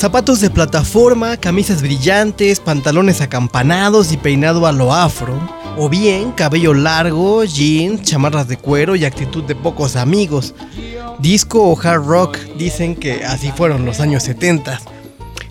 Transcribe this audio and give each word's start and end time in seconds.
Zapatos 0.00 0.40
de 0.40 0.48
plataforma, 0.48 1.36
camisas 1.36 1.82
brillantes, 1.82 2.58
pantalones 2.58 3.20
acampanados 3.20 4.12
y 4.12 4.16
peinado 4.16 4.66
a 4.66 4.72
lo 4.72 4.94
afro. 4.94 5.38
O 5.76 5.90
bien 5.90 6.32
cabello 6.32 6.72
largo, 6.72 7.44
jeans, 7.44 8.00
chamarras 8.00 8.48
de 8.48 8.56
cuero 8.56 8.96
y 8.96 9.04
actitud 9.04 9.44
de 9.44 9.54
pocos 9.54 9.96
amigos. 9.96 10.54
Disco 11.18 11.62
o 11.64 11.78
hard 11.78 12.06
rock 12.06 12.38
dicen 12.56 12.96
que 12.96 13.26
así 13.26 13.52
fueron 13.52 13.84
los 13.84 14.00
años 14.00 14.22
70. 14.22 14.80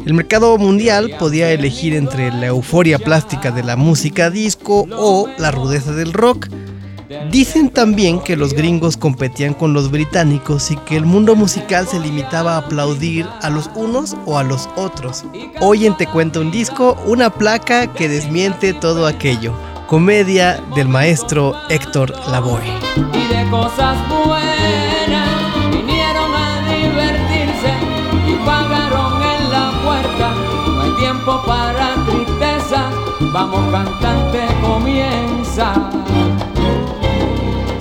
El 0.04 0.16
mercado 0.16 0.58
mundial 0.58 1.12
podía 1.20 1.52
elegir 1.52 1.94
entre 1.94 2.32
la 2.32 2.48
euforia 2.48 2.98
plástica 2.98 3.52
de 3.52 3.62
la 3.62 3.76
música 3.76 4.32
disco 4.32 4.88
o 4.98 5.30
la 5.38 5.52
rudeza 5.52 5.92
del 5.92 6.12
rock. 6.12 6.48
Dicen 7.32 7.72
también 7.72 8.20
que 8.20 8.38
los 8.38 8.54
gringos 8.54 8.96
competían 8.96 9.56
con 9.56 9.74
los 9.74 9.90
británicos 9.90 10.70
y 10.70 10.76
que 10.78 10.96
el 10.96 11.06
mundo 11.06 11.36
musical 11.36 11.88
se 11.88 12.00
limitaba 12.00 12.54
a 12.54 12.58
aplaudir 12.60 13.26
a 13.42 13.50
los 13.50 13.68
unos 13.74 14.16
o 14.28 14.38
a 14.38 14.44
los 14.44 14.70
otros. 14.76 15.24
Hoy 15.60 15.88
en 15.88 15.98
Te 15.98 16.06
Cuento 16.06 16.40
un 16.40 16.52
Disco, 16.52 16.96
una 17.08 17.32
placa 17.32 17.88
que 17.88 18.08
desmiente 18.08 18.74
todo 18.74 19.08
aquello. 19.08 19.54
Comedia 19.88 20.64
del 20.76 20.88
maestro 20.88 21.56
Héctor 21.70 22.14
Lavoe. 22.30 22.62
Y 22.96 23.34
de 23.34 23.50
cosas 23.50 23.98
buenas 24.08 25.72
vinieron 25.72 26.32
a 26.32 26.62
divertirse 26.62 27.74
y 28.28 28.46
pagaron 28.46 29.24
en 29.24 29.52
la 29.52 29.72
puerta. 29.84 30.36
No 30.68 30.82
hay 30.84 30.92
tiempo 31.00 31.42
para 31.44 31.96
tristeza, 32.06 32.92
vamos 33.34 33.72
cantante 33.72 34.49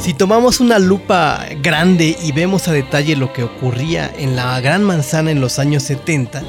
Si 0.08 0.14
tomamos 0.14 0.60
una 0.60 0.78
lupa 0.78 1.44
grande 1.62 2.16
y 2.24 2.32
vemos 2.32 2.66
a 2.66 2.72
detalle 2.72 3.14
lo 3.14 3.30
que 3.34 3.42
ocurría 3.42 4.10
en 4.18 4.36
la 4.36 4.58
Gran 4.58 4.82
Manzana 4.82 5.30
en 5.30 5.42
los 5.42 5.58
años 5.58 5.82
70, 5.82 6.42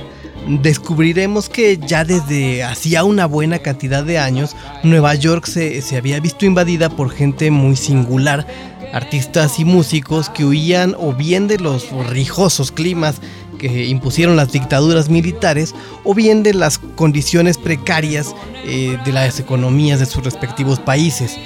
descubriremos 0.62 1.50
que 1.50 1.78
ya 1.78 2.06
desde 2.06 2.64
hacía 2.64 3.04
una 3.04 3.26
buena 3.26 3.60
cantidad 3.60 4.06
de 4.06 4.18
años, 4.18 4.56
Nueva 4.84 5.14
York 5.16 5.46
se, 5.46 5.82
se 5.82 5.98
había 5.98 6.22
visto 6.22 6.46
invadida 6.46 6.90
por 6.90 7.12
gente 7.12 7.52
muy 7.52 7.76
singular, 7.76 8.48
artistas 8.94 9.60
y 9.60 9.66
músicos 9.66 10.30
que 10.30 10.46
huían 10.46 10.96
o 10.98 11.12
bien 11.12 11.50
de 11.50 11.60
los 11.60 11.92
rijosos 12.08 12.72
climas 12.72 13.20
que 13.58 13.88
impusieron 13.88 14.38
las 14.38 14.54
dictaduras 14.54 15.10
militares 15.10 15.76
o 16.06 16.16
bien 16.16 16.44
de 16.44 16.54
las 16.54 16.78
condiciones 16.78 17.58
precarias 17.58 18.34
eh, 18.64 18.98
de 19.04 19.12
las 19.12 19.38
economías 19.42 20.00
de 20.00 20.06
sus 20.06 20.24
respectivos 20.24 20.80
países. 20.80 21.38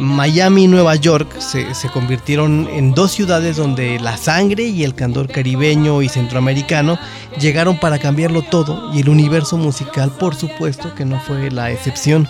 Miami 0.00 0.64
y 0.64 0.66
Nueva 0.66 0.96
York 0.96 1.38
se, 1.40 1.66
convirtieron 1.92 2.68
en 2.72 2.94
dos 2.94 3.12
ciudades 3.12 3.56
donde 3.56 4.00
la 4.00 4.16
sangre 4.16 4.64
y 4.64 4.82
el 4.82 4.94
candor 4.94 5.28
caribeño 5.28 6.00
y 6.00 6.08
centroamericano 6.08 6.98
llegaron 7.38 7.78
para 7.78 7.98
cambiarlo 7.98 8.40
todo 8.40 8.92
y 8.94 9.00
el 9.00 9.10
universo 9.10 9.58
musical 9.58 10.10
por 10.10 10.34
supuesto 10.34 10.94
que 10.94 11.04
no 11.04 11.20
fue 11.20 11.50
la 11.50 11.70
excepción. 11.70 12.26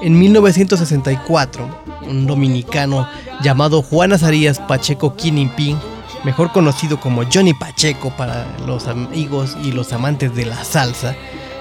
En 0.00 0.18
1964, 0.18 1.82
un 2.08 2.26
dominicano 2.26 3.06
llamado 3.42 3.82
Juan 3.82 4.14
Azarías 4.14 4.58
Pacheco 4.58 5.14
Quinimpín, 5.14 5.78
mejor 6.24 6.50
conocido 6.50 6.98
como 6.98 7.24
Johnny 7.30 7.52
Pacheco 7.52 8.10
para 8.16 8.46
los 8.66 8.88
amigos 8.88 9.54
y 9.62 9.72
los 9.72 9.92
amantes 9.92 10.34
de 10.34 10.46
la 10.46 10.64
salsa, 10.64 11.14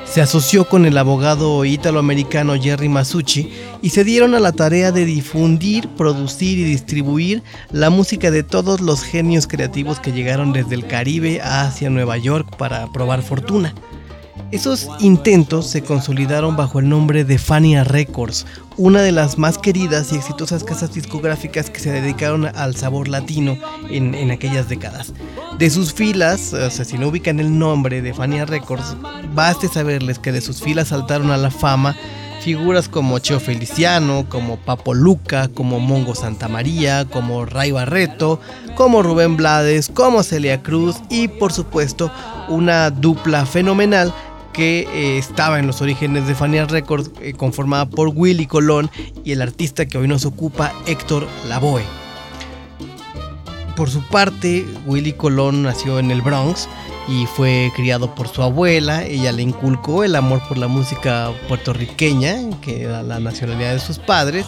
se 0.09 0.21
asoció 0.21 0.67
con 0.67 0.85
el 0.85 0.97
abogado 0.97 1.63
italoamericano 1.65 2.59
Jerry 2.59 2.89
Masucci 2.89 3.51
y 3.83 3.91
se 3.91 4.03
dieron 4.03 4.33
a 4.33 4.39
la 4.39 4.51
tarea 4.51 4.91
de 4.91 5.05
difundir, 5.05 5.87
producir 5.89 6.57
y 6.57 6.63
distribuir 6.63 7.43
la 7.71 7.91
música 7.91 8.31
de 8.31 8.41
todos 8.41 8.81
los 8.81 9.03
genios 9.03 9.45
creativos 9.45 9.99
que 9.99 10.11
llegaron 10.11 10.51
desde 10.51 10.73
el 10.73 10.87
Caribe 10.87 11.41
hacia 11.41 11.91
Nueva 11.91 12.17
York 12.17 12.55
para 12.57 12.91
probar 12.91 13.21
fortuna. 13.21 13.75
Esos 14.51 14.89
intentos 14.99 15.67
se 15.67 15.83
consolidaron 15.83 16.55
bajo 16.55 16.79
el 16.79 16.89
nombre 16.89 17.23
de 17.23 17.37
Fania 17.37 17.83
Records, 17.83 18.47
una 18.79 19.01
de 19.01 19.11
las 19.11 19.37
más 19.37 19.57
queridas 19.57 20.13
y 20.13 20.15
exitosas 20.15 20.63
casas 20.63 20.93
discográficas 20.93 21.69
que 21.69 21.81
se 21.81 21.91
dedicaron 21.91 22.45
al 22.45 22.77
sabor 22.77 23.09
latino 23.09 23.57
en, 23.89 24.31
aquellas 24.31 24.69
décadas. 24.69 25.11
De 25.57 25.69
sus 25.69 25.93
filas, 25.93 26.53
o 26.53 26.71
sea, 26.71 26.85
si 26.85 26.97
no 26.97 27.09
ubican 27.09 27.41
el 27.41 27.59
nombre 27.59 28.01
de 28.01 28.13
Fania 28.13 28.45
Records, 28.45 28.95
baste 29.35 29.67
saberles 29.67 30.17
que 30.17 30.31
de 30.31 30.39
sus 30.39 30.61
filas 30.61 30.87
saltaron 30.87 31.29
a 31.29 31.35
la 31.35 31.51
fama 31.51 31.93
figuras 32.39 32.87
como 32.87 33.19
Cheo 33.19 33.41
Feliciano, 33.41 34.25
como 34.29 34.55
Papo 34.55 34.93
Luca, 34.93 35.49
como 35.49 35.81
Mongo 35.81 36.15
Santa 36.15 36.47
María, 36.47 37.03
como 37.03 37.45
Ray 37.45 37.71
Barreto, 37.71 38.39
como 38.75 39.03
Rubén 39.03 39.35
Blades, 39.35 39.89
como 39.93 40.23
Celia 40.23 40.63
Cruz 40.63 40.95
y 41.09 41.27
por 41.27 41.51
supuesto 41.51 42.09
una 42.47 42.91
dupla 42.91 43.45
fenomenal 43.45 44.13
eh, 44.61 45.17
estaba 45.17 45.59
en 45.59 45.67
los 45.67 45.81
orígenes 45.81 46.27
de 46.27 46.35
Fania 46.35 46.65
Records, 46.65 47.11
eh, 47.21 47.33
conformada 47.33 47.89
por 47.89 48.09
Willy 48.09 48.45
Colón 48.45 48.89
y 49.23 49.31
el 49.31 49.41
artista 49.41 49.85
que 49.85 49.97
hoy 49.97 50.07
nos 50.07 50.25
ocupa, 50.25 50.73
Héctor 50.85 51.27
Lavoe. 51.47 51.83
Por 53.75 53.89
su 53.89 54.01
parte, 54.01 54.65
Willy 54.85 55.13
Colón 55.13 55.63
nació 55.63 55.99
en 55.99 56.11
el 56.11 56.21
Bronx 56.21 56.67
y 57.07 57.25
fue 57.25 57.71
criado 57.75 58.13
por 58.13 58.27
su 58.27 58.41
abuela. 58.43 59.05
Ella 59.05 59.31
le 59.31 59.43
inculcó 59.43 60.03
el 60.03 60.15
amor 60.15 60.41
por 60.47 60.57
la 60.57 60.67
música 60.67 61.31
puertorriqueña, 61.47 62.59
que 62.61 62.83
era 62.83 63.01
la 63.03 63.19
nacionalidad 63.19 63.73
de 63.73 63.79
sus 63.79 63.97
padres. 63.99 64.45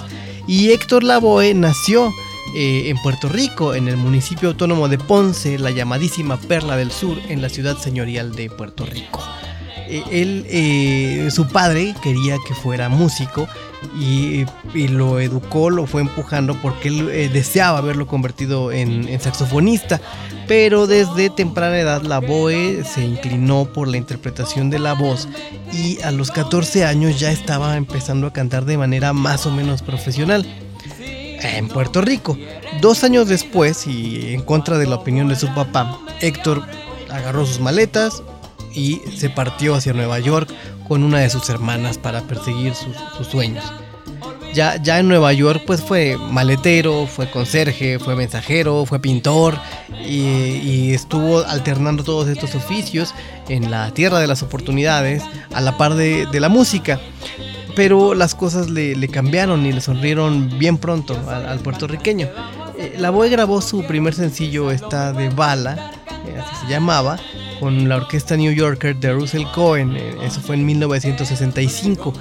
Y 0.47 0.71
Héctor 0.71 1.03
Lavoe 1.03 1.53
nació 1.53 2.11
eh, 2.53 2.89
en 2.89 2.97
Puerto 2.97 3.29
Rico, 3.29 3.73
en 3.73 3.87
el 3.87 3.95
municipio 3.95 4.49
autónomo 4.49 4.89
de 4.89 4.97
Ponce, 4.97 5.57
la 5.57 5.71
llamadísima 5.71 6.37
Perla 6.37 6.75
del 6.75 6.91
Sur, 6.91 7.17
en 7.29 7.41
la 7.41 7.47
ciudad 7.47 7.77
señorial 7.77 8.35
de 8.35 8.49
Puerto 8.49 8.85
Rico. 8.85 9.21
Eh, 9.91 10.03
él, 10.09 10.45
eh, 10.47 11.27
su 11.31 11.49
padre 11.49 11.93
quería 12.01 12.37
que 12.47 12.55
fuera 12.55 12.87
músico 12.87 13.45
y, 13.99 14.45
lo 14.73 15.19
educó, 15.19 15.69
lo 15.69 15.85
fue 15.85 15.99
empujando 15.99 16.55
porque 16.61 16.87
él 16.87 17.09
eh, 17.09 17.27
deseaba 17.27 17.79
haberlo 17.79 18.07
convertido 18.07 18.71
en, 18.71 19.19
saxofonista, 19.19 19.99
pero 20.47 20.87
desde 20.87 21.29
temprana 21.29 21.77
edad 21.77 22.03
la 22.03 22.19
Boe 22.19 22.85
se 22.85 23.03
inclinó 23.03 23.65
por 23.65 23.89
la 23.89 23.97
interpretación 23.97 24.69
de 24.69 24.79
la 24.79 24.93
voz 24.93 25.27
y 25.73 25.99
a 26.03 26.11
los 26.11 26.31
14 26.31 26.85
años 26.85 27.19
ya 27.19 27.29
estaba 27.29 27.75
empezando 27.75 28.27
a 28.27 28.33
cantar 28.33 28.63
de 28.63 28.77
manera 28.77 29.11
más 29.11 29.45
o 29.45 29.51
menos 29.51 29.81
profesional 29.81 30.45
en 30.99 31.67
Puerto 31.67 31.99
Rico. 32.01 32.37
Dos 32.79 33.03
años 33.03 33.27
después, 33.27 33.87
y 33.87 34.33
en 34.33 34.41
contra 34.41 34.77
de 34.77 34.87
la 34.87 34.95
opinión 34.95 35.27
de 35.27 35.35
su 35.35 35.53
papá, 35.53 35.99
Héctor 36.21 36.63
agarró 37.09 37.45
sus 37.45 37.59
maletas, 37.59 38.23
y 38.73 39.01
se 39.15 39.29
partió 39.29 39.75
hacia 39.75 39.93
Nueva 39.93 40.19
York 40.19 40.49
con 40.87 41.03
una 41.03 41.19
de 41.19 41.29
sus 41.29 41.49
hermanas 41.49 41.97
para 41.97 42.21
perseguir 42.21 42.73
sus, 42.75 43.27
sueños. 43.27 43.63
Ya, 44.53 44.75
ya, 44.81 44.99
en 44.99 45.07
Nueva 45.07 45.31
York 45.31 45.63
pues 45.65 45.81
fue 45.81 46.17
maletero, 46.17 47.07
fue 47.07 47.31
conserje, 47.31 47.99
fue 47.99 48.17
mensajero, 48.17 48.85
fue 48.85 48.99
pintor 48.99 49.57
y, 50.05 50.93
estuvo 50.93 51.39
alternando 51.39 52.03
todos 52.03 52.27
estos 52.27 52.53
oficios 52.55 53.13
en 53.47 53.71
la 53.71 53.93
tierra 53.93 54.19
de 54.19 54.27
las 54.27 54.43
oportunidades 54.43 55.23
a 55.53 55.61
la 55.61 55.77
par 55.77 55.95
de, 55.95 56.27
la 56.33 56.49
música. 56.49 56.99
Pero 57.73 58.13
las 58.13 58.35
cosas 58.35 58.69
le, 58.69 59.07
cambiaron 59.07 59.65
y 59.65 59.71
le 59.71 59.79
sonrieron 59.79 60.59
bien 60.59 60.77
pronto 60.77 61.17
al, 61.29 61.59
puertorriqueño. 61.59 62.27
Eh, 62.77 62.95
la 62.97 63.09
Boy 63.09 63.29
grabó 63.29 63.61
su 63.61 63.83
primer 63.83 64.13
sencillo, 64.13 64.71
esta 64.71 65.13
de 65.13 65.29
Bala, 65.29 65.91
eh, 66.27 66.37
así 66.37 66.65
se 66.65 66.71
llamaba, 66.71 67.17
con 67.61 67.87
la 67.87 67.97
orquesta 67.97 68.35
New 68.35 68.51
Yorker 68.51 68.95
de 68.95 69.13
Russell 69.13 69.45
Cohen, 69.53 69.95
eh, 69.95 70.15
eso 70.23 70.41
fue 70.41 70.55
en 70.55 70.65
1965 70.65 72.11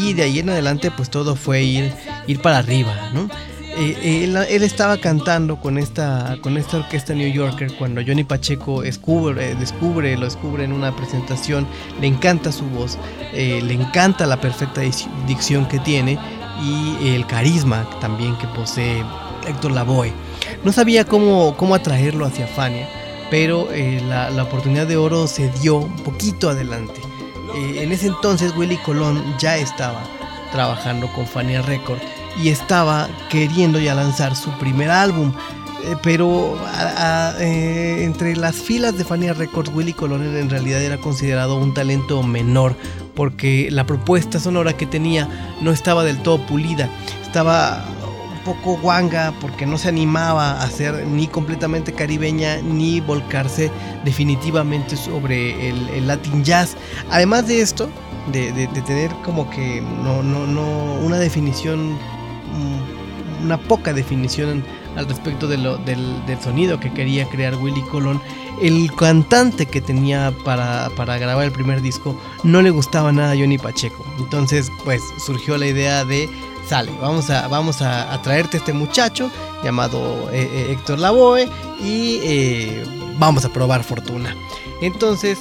y 0.00 0.14
de 0.14 0.22
ahí 0.22 0.38
en 0.38 0.48
adelante 0.48 0.90
pues 0.90 1.10
todo 1.10 1.36
fue 1.36 1.62
ir, 1.62 1.92
ir 2.26 2.40
para 2.40 2.56
arriba, 2.56 3.10
¿no? 3.12 3.28
Eh, 3.76 4.24
él, 4.24 4.62
estaba 4.62 4.96
cantando 4.96 5.60
con 5.60 5.76
esta, 5.76 6.38
con 6.40 6.56
esta 6.56 6.78
orquesta 6.78 7.12
New 7.14 7.30
Yorker 7.30 7.70
cuando 7.74 8.00
Johnny 8.04 8.24
Pacheco 8.24 8.80
descubre, 8.80 9.54
descubre, 9.56 10.16
lo 10.16 10.24
descubre 10.24 10.64
en 10.64 10.72
una 10.72 10.96
presentación, 10.96 11.66
le 12.00 12.06
encanta 12.06 12.50
su 12.50 12.64
voz, 12.64 12.98
eh, 13.34 13.60
le 13.62 13.74
encanta 13.74 14.26
la 14.26 14.40
perfecta 14.40 14.80
dicción 15.26 15.68
que 15.68 15.78
tiene 15.80 16.18
y 16.62 17.14
el 17.14 17.26
carisma 17.26 17.86
también 18.00 18.36
que 18.38 18.46
posee 18.48 19.04
Héctor 19.46 19.72
Lavoe. 19.72 20.14
No 20.64 20.72
sabía 20.72 21.04
cómo, 21.04 21.54
cómo 21.58 21.74
atraerlo 21.74 22.24
hacia 22.24 22.46
Fania 22.46 22.88
pero 23.30 23.68
eh, 23.72 24.00
la, 24.06 24.42
oportunidad 24.42 24.86
de 24.86 24.96
oro 24.96 25.26
se 25.26 25.50
dio 25.60 25.76
un 25.76 25.96
poquito 25.96 26.50
adelante. 26.50 27.00
Eh, 27.54 27.82
en 27.82 27.92
ese 27.92 28.06
entonces 28.06 28.54
Willy 28.56 28.76
Colón 28.78 29.22
ya 29.38 29.56
estaba 29.56 30.02
trabajando 30.52 31.08
con 31.12 31.26
Fania 31.26 31.62
Records 31.62 32.02
y 32.42 32.48
estaba 32.48 33.08
queriendo 33.28 33.78
ya 33.78 33.94
lanzar 33.94 34.34
su 34.34 34.50
primer 34.58 34.90
álbum. 34.90 35.32
Eh, 35.84 35.94
pero 36.02 36.58
entre 37.38 38.34
las 38.36 38.56
filas 38.56 38.98
de 38.98 39.04
Fania 39.04 39.32
Records, 39.32 39.70
Willy 39.72 39.92
Colón 39.92 40.36
en 40.36 40.50
realidad 40.50 40.82
era 40.82 40.98
considerado 40.98 41.56
un 41.56 41.72
talento 41.74 42.22
menor 42.22 42.74
porque 43.14 43.68
la 43.70 43.84
propuesta 43.84 44.40
sonora 44.40 44.76
que 44.76 44.86
tenía 44.86 45.28
no 45.60 45.70
estaba 45.70 46.04
del 46.04 46.18
todo 46.18 46.38
pulida, 46.46 46.88
estaba 47.22 47.84
poco 48.48 48.78
guanga 48.78 49.34
porque 49.40 49.66
no 49.66 49.76
se 49.76 49.88
animaba 49.88 50.62
a 50.62 50.70
ser 50.70 51.06
ni 51.06 51.26
completamente 51.26 51.92
caribeña 51.92 52.62
ni 52.62 53.00
volcarse 53.00 53.70
definitivamente 54.04 54.96
sobre 54.96 55.68
el, 55.68 56.06
Latin 56.06 56.42
Jazz. 56.44 56.76
Además 57.10 57.46
de 57.46 57.60
esto, 57.60 57.90
de, 58.32 58.66
tener 58.86 59.10
como 59.24 59.50
que 59.50 59.82
no, 60.02 60.22
no, 60.22 60.46
no 60.46 60.94
una 61.04 61.18
definición, 61.18 61.92
mm, 61.92 63.44
una 63.44 63.58
poca 63.58 63.92
definición 63.92 64.64
al 64.96 65.06
respecto 65.06 65.46
de 65.46 65.58
lo, 65.58 65.76
del, 65.78 66.16
sonido 66.42 66.80
que 66.80 66.92
quería 66.92 67.28
crear 67.28 67.54
Willy 67.56 67.82
Colón. 67.82 68.20
El 68.62 68.90
cantante 68.94 69.66
que 69.66 69.80
tenía 69.80 70.32
para, 70.44 70.88
grabar 70.96 71.44
el 71.44 71.52
primer 71.52 71.82
disco 71.82 72.18
no 72.42 72.62
le 72.62 72.70
gustaba 72.70 73.12
nada 73.12 73.32
a 73.32 73.36
Johnny 73.36 73.58
Pacheco. 73.58 74.04
Entonces, 74.18 74.72
pues 74.84 75.02
surgió 75.24 75.58
la 75.58 75.66
idea 75.66 76.04
de 76.04 76.28
sale, 76.68 76.92
vamos 77.00 77.30
a, 77.30 77.48
vamos 77.48 77.80
a, 77.82 78.20
traerte 78.22 78.56
a 78.56 78.60
este 78.60 78.72
muchacho 78.72 79.30
llamado 79.64 80.28
eh, 80.32 80.48
eh, 80.52 80.72
Héctor 80.72 80.98
Lavoe 80.98 81.48
y 81.82 82.20
eh, 82.22 82.84
vamos 83.18 83.44
a 83.44 83.52
probar 83.52 83.82
fortuna. 83.82 84.34
Entonces, 84.80 85.38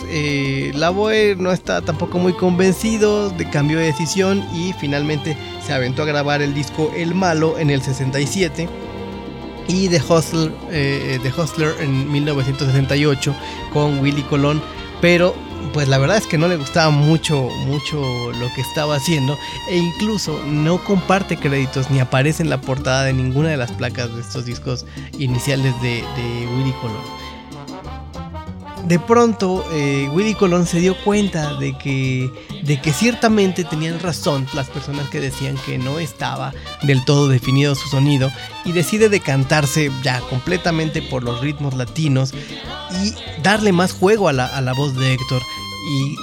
Lavoe 0.73 1.35
no 1.37 1.51
está 1.51 1.81
tampoco 1.81 2.17
muy 2.17 2.33
convencido, 2.33 3.29
de, 3.29 3.47
cambió 3.47 3.77
de 3.77 3.85
decisión 3.85 4.43
y 4.51 4.73
finalmente 4.73 5.37
se 5.63 5.73
aventó 5.73 6.01
a 6.01 6.05
grabar 6.05 6.41
el 6.41 6.55
disco 6.55 6.91
El 6.95 7.13
Malo 7.13 7.59
en 7.59 7.69
el 7.69 7.83
67 7.83 8.67
y 9.67 9.89
The 9.89 10.01
Hustler, 10.01 10.51
eh, 10.71 11.19
The 11.21 11.29
Hustler 11.29 11.75
en 11.81 12.11
1968 12.11 13.35
con 13.73 13.99
Willy 13.99 14.23
Colón, 14.23 14.61
pero 15.01 15.35
pues 15.67 15.87
la 15.87 15.97
verdad 15.97 16.17
es 16.17 16.27
que 16.27 16.37
no 16.37 16.47
le 16.47 16.57
gustaba 16.57 16.89
mucho, 16.89 17.49
mucho 17.65 18.31
lo 18.31 18.53
que 18.53 18.61
estaba 18.61 18.95
haciendo. 18.95 19.37
E 19.69 19.77
incluso 19.77 20.41
no 20.45 20.83
comparte 20.83 21.37
créditos 21.37 21.89
ni 21.89 21.99
aparece 21.99 22.43
en 22.43 22.49
la 22.49 22.61
portada 22.61 23.03
de 23.03 23.13
ninguna 23.13 23.49
de 23.49 23.57
las 23.57 23.71
placas 23.71 24.13
de 24.15 24.21
estos 24.21 24.45
discos 24.45 24.85
iniciales 25.17 25.73
de, 25.81 26.03
de 26.15 26.47
Willy 26.55 26.73
Colón. 26.81 27.27
De 28.87 28.99
pronto 28.99 29.65
eh, 29.73 30.07
Willy 30.13 30.33
Colón 30.33 30.65
se 30.65 30.79
dio 30.79 30.95
cuenta 31.03 31.55
de 31.55 31.77
que, 31.77 32.31
de 32.63 32.79
que 32.79 32.93
ciertamente 32.93 33.65
tenían 33.65 33.99
razón 33.99 34.47
las 34.53 34.69
personas 34.69 35.09
que 35.09 35.19
decían 35.19 35.57
que 35.65 35.77
no 35.77 35.99
estaba 35.99 36.53
del 36.83 37.03
todo 37.03 37.27
definido 37.27 37.75
su 37.75 37.89
sonido 37.89 38.31
y 38.63 38.71
decide 38.71 39.09
decantarse 39.09 39.91
ya 40.03 40.21
completamente 40.21 41.01
por 41.01 41.23
los 41.23 41.41
ritmos 41.41 41.73
latinos 41.73 42.33
y 43.03 43.13
darle 43.43 43.73
más 43.73 43.91
juego 43.91 44.29
a 44.29 44.33
la, 44.33 44.45
a 44.45 44.61
la 44.61 44.71
voz 44.71 44.95
de 44.95 45.13
Héctor 45.13 45.41
y 45.87 46.15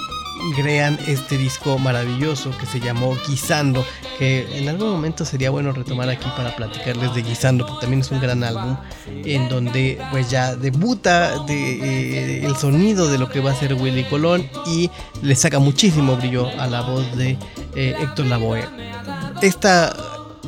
crean 0.52 0.99
este 1.06 1.38
disco 1.38 1.78
maravilloso 1.78 2.50
que 2.58 2.66
se 2.66 2.81
llamó 2.81 3.16
Guisando, 3.26 3.84
que 4.19 4.58
en 4.58 4.69
algún 4.69 4.90
momento 4.90 5.25
sería 5.25 5.50
bueno 5.50 5.72
retomar 5.72 6.08
aquí 6.08 6.28
para 6.37 6.55
platicarles 6.55 7.14
de 7.14 7.22
Guisando, 7.22 7.66
porque 7.66 7.82
también 7.82 8.00
es 8.00 8.11
un 8.11 8.20
gran 8.20 8.44
álbum 8.44 8.76
en 9.06 9.49
donde 9.49 10.00
pues 10.11 10.31
ya 10.31 10.55
debuta 10.56 11.38
de, 11.44 11.55
eh, 11.55 12.46
el 12.46 12.56
sonido 12.56 13.08
de 13.08 13.19
lo 13.19 13.28
que 13.28 13.40
va 13.40 13.52
a 13.52 13.55
ser 13.55 13.75
Willy 13.75 14.05
Colón 14.05 14.49
y 14.66 14.90
le 15.22 15.34
saca 15.34 15.58
muchísimo 15.58 16.16
brillo 16.16 16.49
a 16.61 16.66
la 16.66 16.82
voz 16.82 17.16
de 17.16 17.38
eh, 17.75 17.96
Héctor 18.00 18.26
Lavoe. 18.26 18.69
Esta 19.40 19.96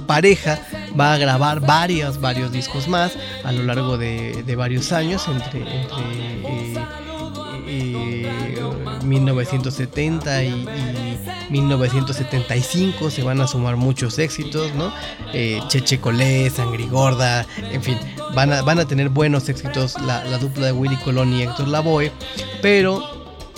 pareja 0.06 0.60
va 0.98 1.14
a 1.14 1.18
grabar 1.18 1.60
varios, 1.60 2.20
varios 2.20 2.52
discos 2.52 2.88
más 2.88 3.12
a 3.44 3.52
lo 3.52 3.62
largo 3.62 3.96
de, 3.98 4.54
varios 4.56 4.92
años 4.92 5.26
entre, 5.28 5.60
entre 5.60 6.02
eh, 6.44 6.86
1970 9.06 10.44
y, 10.44 10.66
1975 11.50 13.10
se 13.10 13.22
van 13.22 13.40
a 13.40 13.46
sumar 13.46 13.76
muchos 13.76 14.18
éxitos, 14.18 14.74
¿no? 14.74 14.92
Eh, 15.32 15.60
Cheche 15.68 16.00
Colé, 16.00 16.50
Sangrigorda, 16.50 17.46
en 17.70 17.82
fin, 17.82 17.98
van 18.34 18.52
a, 18.52 18.62
van 18.62 18.80
a 18.80 18.84
tener 18.84 19.10
buenos 19.10 19.48
éxitos 19.48 19.94
la, 20.02 20.38
dupla 20.38 20.66
de 20.66 20.72
Willy 20.72 20.96
Colón 20.96 21.32
y 21.32 21.42
Héctor 21.42 21.68
Lavoe, 21.68 22.10
pero 22.62 23.00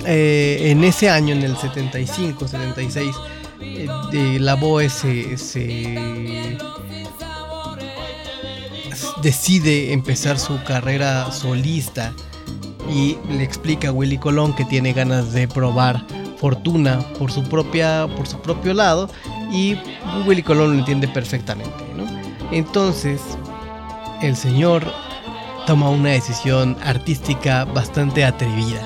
eh, 0.04 0.70
en 0.70 0.84
ese 0.84 1.08
año, 1.08 1.34
en 1.34 1.42
el 1.42 1.56
75, 1.56 2.46
76, 2.46 3.16
eh, 3.60 4.38
Lavoe 4.38 4.90
se 4.90 5.36
decide 9.22 9.92
empezar 9.92 10.38
su 10.38 10.62
carrera 10.64 11.32
solista 11.32 12.12
y 12.90 13.18
le 13.30 13.42
explica 13.42 13.88
a 13.88 13.92
Willy 13.92 14.18
Colón 14.18 14.54
que 14.54 14.64
tiene 14.64 14.92
ganas 14.92 15.32
de 15.32 15.48
probar 15.48 16.04
fortuna 16.38 17.00
por 17.18 17.32
su 17.32 17.42
propia 17.42 18.06
por 18.16 18.26
su 18.26 18.40
propio 18.40 18.74
lado 18.74 19.08
y 19.50 19.76
Willy 20.26 20.42
Colón 20.42 20.72
lo 20.72 20.78
entiende 20.78 21.08
perfectamente 21.08 21.88
entonces 22.50 23.20
el 24.22 24.34
señor 24.36 24.90
toma 25.66 25.90
una 25.90 26.08
decisión 26.10 26.76
artística 26.82 27.64
bastante 27.66 28.24
atrevida. 28.24 28.80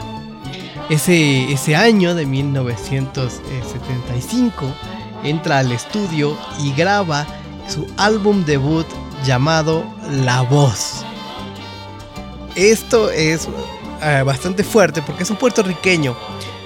Ese, 0.91 1.53
ese 1.53 1.77
año 1.77 2.17
de 2.17 2.27
1975 2.27 4.67
entra 5.23 5.61
al 5.61 5.71
estudio 5.71 6.37
y 6.61 6.73
graba 6.73 7.25
su 7.69 7.87
álbum 7.97 8.45
debut 8.45 8.89
llamado 9.25 9.85
La 10.25 10.41
Voz. 10.43 11.05
Esto 12.57 13.13
es 13.13 13.49
eh, 14.03 14.23
bastante 14.23 14.65
fuerte 14.65 15.03
porque 15.03 15.23
es 15.23 15.31
un 15.31 15.37
puertorriqueño 15.37 16.17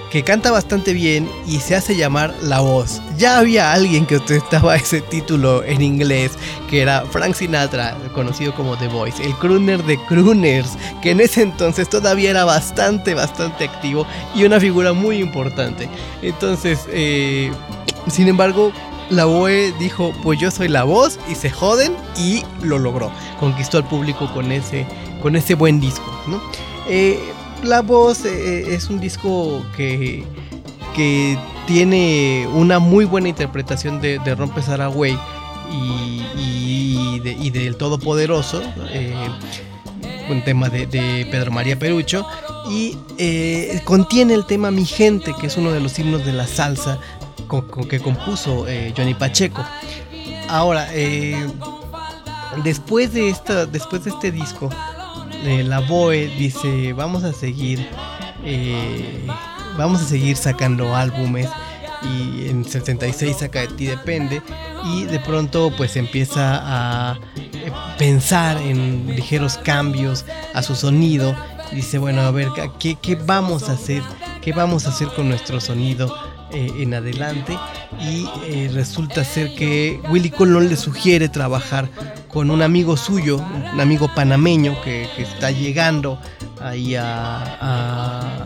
que 0.09 0.23
canta 0.23 0.51
bastante 0.51 0.93
bien 0.93 1.29
y 1.45 1.59
se 1.59 1.75
hace 1.75 1.95
llamar 1.95 2.33
La 2.41 2.59
Voz. 2.59 3.01
Ya 3.17 3.39
había 3.39 3.73
alguien 3.73 4.05
que 4.05 4.17
ostentaba 4.17 4.75
ese 4.77 5.01
título 5.01 5.63
en 5.63 5.81
inglés, 5.81 6.31
que 6.69 6.81
era 6.81 7.05
Frank 7.05 7.33
Sinatra, 7.33 7.97
conocido 8.13 8.53
como 8.53 8.77
The 8.77 8.87
Voice, 8.87 9.23
el 9.23 9.33
crooner 9.35 9.83
de 9.83 9.97
crooners, 10.05 10.77
que 11.01 11.11
en 11.11 11.21
ese 11.21 11.41
entonces 11.41 11.89
todavía 11.89 12.29
era 12.29 12.45
bastante, 12.45 13.13
bastante 13.13 13.65
activo 13.65 14.05
y 14.33 14.45
una 14.45 14.59
figura 14.59 14.93
muy 14.93 15.17
importante. 15.17 15.89
Entonces, 16.21 16.85
eh, 16.89 17.51
sin 18.07 18.27
embargo, 18.27 18.71
la 19.09 19.25
Boe 19.25 19.73
dijo, 19.79 20.13
pues 20.23 20.39
yo 20.39 20.51
soy 20.51 20.67
la 20.67 20.83
voz 20.83 21.19
y 21.29 21.35
se 21.35 21.49
joden 21.49 21.95
y 22.17 22.43
lo 22.61 22.77
logró. 22.77 23.11
Conquistó 23.39 23.77
al 23.77 23.87
público 23.87 24.31
con 24.33 24.51
ese, 24.51 24.85
con 25.21 25.35
ese 25.35 25.55
buen 25.55 25.79
disco, 25.79 26.11
¿no? 26.27 26.41
Eh, 26.89 27.19
la 27.63 27.81
voz 27.81 28.23
eh, 28.23 28.29
eh, 28.69 28.75
es 28.75 28.89
un 28.89 28.99
disco 28.99 29.65
que, 29.75 30.23
que 30.95 31.37
tiene 31.65 32.47
una 32.53 32.79
muy 32.79 33.03
buena 33.03 33.27
interpretación 33.27 33.99
de, 33.99 34.19
de 34.19 34.35
Rompe 34.35 34.61
Saragüey 34.61 35.17
y, 35.69 37.19
y, 37.19 37.49
del 37.49 37.75
Todopoderoso, 37.75 38.61
un 40.29 40.43
tema 40.43 40.69
de, 40.69 41.27
Pedro 41.29 41.51
María 41.51 41.77
Perucho, 41.77 42.25
y 42.69 42.97
contiene 43.83 44.33
el 44.33 44.45
tema 44.45 44.71
Mi 44.71 44.85
Gente, 44.85 45.33
que 45.39 45.47
es 45.47 45.57
uno 45.57 45.71
de 45.71 45.79
los 45.79 45.97
himnos 45.99 46.25
de 46.25 46.33
la 46.33 46.47
salsa 46.47 46.99
que 47.89 47.99
compuso 47.99 48.65
Johnny 48.95 49.13
Pacheco. 49.13 49.63
Ahora, 50.47 50.87
después, 52.63 53.13
de 53.13 53.29
esta, 53.29 53.65
después 53.65 54.03
de 54.03 54.11
este 54.11 54.31
disco, 54.31 54.69
la 55.43 55.79
BOE 55.79 56.27
dice, 56.37 56.93
vamos 56.93 57.23
a 57.23 57.33
seguir, 57.33 57.87
eh, 58.43 59.25
vamos 59.77 60.01
a 60.01 60.05
seguir 60.05 60.35
sacando 60.35 60.95
álbumes 60.95 61.49
y 62.03 62.47
en 62.49 62.63
76 62.63 63.37
saca 63.37 63.61
de 63.61 63.67
ti 63.67 63.85
depende 63.85 64.41
y 64.85 65.05
de 65.05 65.19
pronto 65.19 65.73
pues 65.75 65.95
empieza 65.95 66.61
a 66.61 67.19
eh, 67.35 67.71
pensar 67.97 68.57
en 68.57 69.15
ligeros 69.15 69.57
cambios 69.57 70.23
a 70.53 70.61
su 70.61 70.75
sonido 70.75 71.35
dice 71.71 71.97
bueno 71.97 72.21
a 72.21 72.29
ver 72.29 72.49
qué, 72.77 72.95
qué 73.01 73.15
vamos 73.15 73.67
a 73.67 73.71
hacer 73.71 74.03
qué 74.43 74.53
vamos 74.53 74.85
a 74.85 74.89
hacer 74.89 75.07
con 75.15 75.27
nuestro 75.27 75.59
sonido 75.59 76.15
eh, 76.51 76.71
en 76.77 76.93
adelante 76.93 77.57
y 77.99 78.67
resulta 78.67 79.23
ser 79.23 79.55
que 79.55 79.99
Willy 80.09 80.29
Colón 80.29 80.69
le 80.69 80.77
sugiere 80.77 81.29
trabajar 81.29 81.89
con 82.37 82.51
un 82.51 82.61
amigo 82.61 82.95
suyo, 82.95 83.43
un 83.73 83.81
amigo 83.81 84.13
panameño 84.13 84.79
que, 84.83 85.09
está 85.17 85.49
llegando 85.49 86.19
ahí 86.61 86.93
a, 86.95 88.45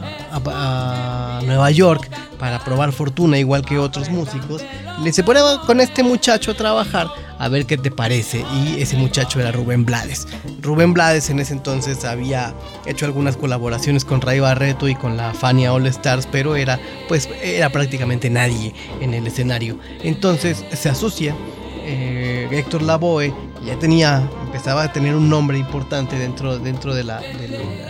Nueva 1.45 1.71
York 1.71 2.09
para 2.39 2.63
probar 2.63 2.93
fortuna 2.93 3.37
igual 3.37 3.65
que 3.65 3.77
otros 3.77 4.09
músicos. 4.09 4.63
Le 5.03 5.11
se 5.11 5.23
pone 5.23 5.41
con 5.67 5.81
este 5.81 6.03
muchacho 6.03 6.51
a 6.51 6.53
trabajar 6.53 7.09
a 7.37 7.49
ver 7.49 7.65
qué 7.65 7.77
te 7.77 7.91
parece 7.91 8.45
y 8.53 8.79
ese 8.81 8.95
muchacho 8.95 9.41
era 9.41 9.51
Rubén 9.51 9.83
Blades. 9.83 10.25
Rubén 10.61 10.93
Blades 10.93 11.29
en 11.29 11.41
ese 11.41 11.51
entonces 11.51 12.05
había 12.05 12.53
hecho 12.85 13.05
algunas 13.05 13.35
colaboraciones 13.35 14.05
con 14.05 14.21
Ray 14.21 14.39
Barreto 14.39 14.87
y 14.87 14.95
con 14.95 15.17
la 15.17 15.33
Fania 15.33 15.73
All 15.73 15.85
Stars, 15.87 16.29
pero 16.31 16.55
era 16.55 16.79
pues 17.09 17.27
era 17.43 17.69
prácticamente 17.71 18.29
nadie 18.29 18.73
en 19.01 19.13
el 19.13 19.27
escenario. 19.27 19.77
Entonces 20.01 20.63
se 20.71 20.87
asocia 20.87 21.35
eh, 21.83 22.47
Héctor 22.51 22.81
Lavoe 22.81 23.33
ya 23.65 23.77
tenía, 23.77 24.27
empezaba 24.45 24.83
a 24.83 24.93
tener 24.93 25.15
un 25.15 25.29
nombre 25.29 25.57
importante 25.57 26.17
dentro, 26.17 26.57
dentro 26.59 26.93
de, 26.93 27.03
la, 27.03 27.21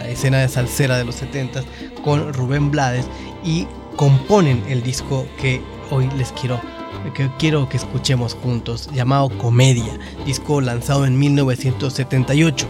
escena 0.07 0.39
de 0.39 0.49
salsera 0.49 0.97
de 0.97 1.05
los 1.05 1.15
70 1.15 1.63
con 2.03 2.33
Rubén 2.33 2.71
Blades 2.71 3.07
y 3.43 3.67
componen 3.95 4.63
el 4.67 4.83
disco 4.83 5.25
que 5.39 5.61
hoy 5.89 6.09
les 6.17 6.31
quiero 6.33 6.59
que 7.15 7.31
quiero 7.39 7.67
que 7.67 7.77
escuchemos 7.77 8.35
juntos, 8.35 8.89
llamado 8.93 9.29
Comedia, 9.29 9.97
disco 10.23 10.61
lanzado 10.61 11.05
en 11.05 11.17
1978. 11.17 12.67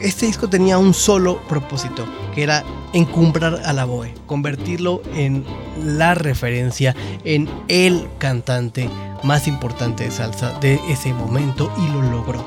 Este 0.00 0.26
disco 0.26 0.48
tenía 0.48 0.78
un 0.78 0.94
solo 0.94 1.40
propósito, 1.48 2.04
que 2.34 2.42
era 2.42 2.64
encumbrar 2.92 3.60
a 3.64 3.72
la 3.72 3.84
Boe, 3.84 4.14
convertirlo 4.26 5.02
en 5.14 5.44
la 5.84 6.14
referencia, 6.14 6.94
en 7.24 7.48
el 7.68 8.08
cantante 8.18 8.88
más 9.22 9.48
importante 9.48 10.04
de 10.04 10.10
salsa 10.10 10.58
de 10.60 10.80
ese 10.88 11.12
momento 11.12 11.72
y 11.78 11.92
lo 11.92 12.02
logró. 12.02 12.44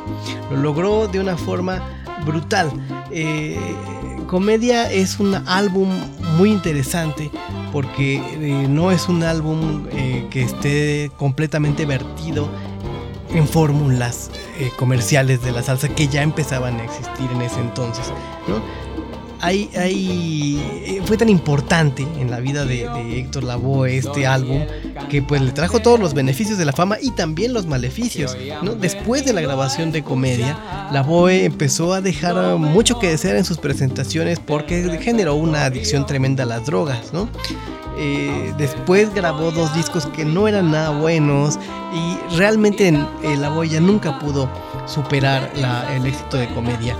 Lo 0.51 0.58
logró 0.58 1.08
de 1.08 1.20
una 1.20 1.38
forma 1.38 1.82
brutal. 2.25 2.72
Eh, 3.12 3.58
Comedia 4.27 4.92
es 4.92 5.20
un 5.20 5.36
álbum 5.36 5.89
muy 6.38 6.51
interesante 6.51 7.32
porque 7.72 8.16
eh, 8.16 8.68
no 8.68 8.92
es 8.92 9.08
un 9.08 9.24
álbum 9.24 9.88
eh, 9.92 10.27
que 10.30 10.44
esté 10.44 11.12
completamente 11.18 11.86
vertido 11.86 12.50
en 13.29 13.48
fórmulas 13.48 14.31
comerciales 14.77 15.41
de 15.41 15.51
la 15.51 15.63
salsa 15.63 15.89
que 15.89 16.07
ya 16.07 16.22
empezaban 16.22 16.79
a 16.79 16.84
existir 16.84 17.29
en 17.31 17.41
ese 17.41 17.60
entonces. 17.60 18.05
¿no? 18.48 18.62
Hay, 19.41 19.70
eh, 19.74 21.01
fue 21.06 21.17
tan 21.17 21.29
importante 21.29 22.08
en 22.20 22.32
la 22.32 22.39
vida 22.39 22.65
de, 22.65 22.88
Héctor 23.20 23.44
Lavoe 23.44 23.98
este 23.98 24.25
álbum 24.25 24.63
que 25.10 25.22
pues 25.22 25.41
le 25.41 25.51
trajo 25.51 25.79
todos 25.79 26.00
los 26.00 26.13
beneficios 26.13 26.58
de 26.58 26.65
la 26.65 26.74
fama 26.74 26.98
y 27.01 27.12
también 27.12 27.53
los 27.53 27.65
maleficios. 27.65 28.36
Después 28.79 29.25
de 29.25 29.34
la 29.34 29.41
grabación 29.41 29.91
de 29.91 30.03
comedia, 30.03 30.89
Lavoe 30.91 31.46
empezó 31.46 31.94
a 31.94 32.01
dejar 32.01 32.58
mucho 32.58 33.00
que 33.00 33.10
desear 33.10 33.36
en 33.36 33.46
sus 33.46 33.58
presentaciones 33.58 34.39
porque 34.39 35.00
generó 35.01 35.36
una 35.36 35.65
adicción 35.65 36.06
tremenda 36.06 36.44
a 36.44 36.48
las 36.48 36.65
drogas. 36.65 37.13
¿no? 37.13 37.29
Eh, 37.98 38.53
después 38.58 39.13
grabó 39.13 39.51
dos 39.51 39.74
discos 39.75 40.06
que 40.08 40.25
no 40.25 40.48
eran 40.48 40.72
nada 40.72 40.89
buenos 40.89 41.58
y 41.94 42.36
realmente 42.36 42.89
eh, 42.89 43.38
Lavoe 43.38 43.70
ya 43.70 43.79
nunca 43.79 44.20
pudo 44.20 44.50
superar 44.86 45.51
el 45.96 46.06
éxito 46.06 46.38
de 46.38 46.48
comedia 46.50 46.96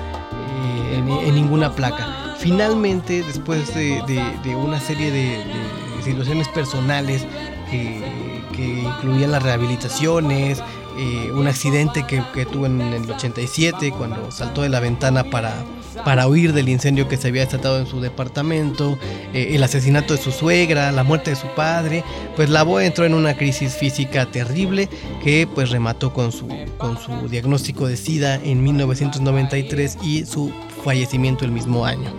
en 0.94 1.36
ninguna 1.36 1.72
placa 1.74 2.27
finalmente, 2.40 3.24
después 3.24 3.74
de, 3.74 4.56
una 4.56 4.80
serie 4.80 5.12
de, 5.12 5.44
situaciones 6.04 6.48
personales 6.50 7.26
que, 7.70 8.02
incluían 8.58 9.32
las 9.32 9.44
rehabilitaciones, 9.44 10.64
eh, 10.98 11.32
un 11.32 11.48
accidente 11.48 12.06
que, 12.08 12.46
tuvo 12.46 12.66
en 12.66 12.82
el 12.82 13.10
87 13.12 13.92
cuando 13.92 14.32
saltó 14.32 14.64
de 14.64 14.70
la 14.70 14.80
ventana 14.80 15.26
para, 15.26 16.28
huir 16.28 16.54
del 16.54 16.70
incendio 16.70 17.08
que 17.08 17.18
se 17.18 17.28
había 17.28 17.46
desatado 17.46 17.80
en 17.80 17.86
su 17.86 18.00
departamento, 18.00 18.98
eh, 19.34 19.50
el 19.52 19.62
asesinato 19.62 20.16
de 20.16 20.22
su 20.22 20.32
suegra, 20.32 20.92
la 20.92 21.04
muerte 21.04 21.32
de 21.32 21.36
su 21.36 21.48
padre, 21.56 22.04
pues 22.36 22.50
la 22.50 22.64
Boa 22.64 22.86
entró 22.86 23.06
en 23.06 23.14
una 23.14 23.36
crisis 23.36 23.76
física 23.76 24.26
terrible 24.32 24.90
que 25.24 25.48
pues 25.54 25.70
remató 25.70 26.14
con 26.14 26.32
su, 26.32 26.48
con 26.78 26.98
su 26.98 27.28
diagnóstico 27.28 27.88
de 27.88 27.98
SIDA 27.98 28.36
en 28.36 28.64
1993 28.64 29.98
y 30.02 30.26
su 30.26 30.52
fallecimiento 30.84 31.46
el 31.46 31.52
mismo 31.52 31.86
año. 31.86 32.10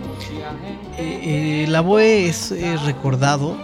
Eh, 0.97 1.63
eh, 1.63 1.65
la 1.67 1.81
Boe 1.81 2.27
es 2.27 2.51
eh, 2.51 2.77
recordado 2.85 3.57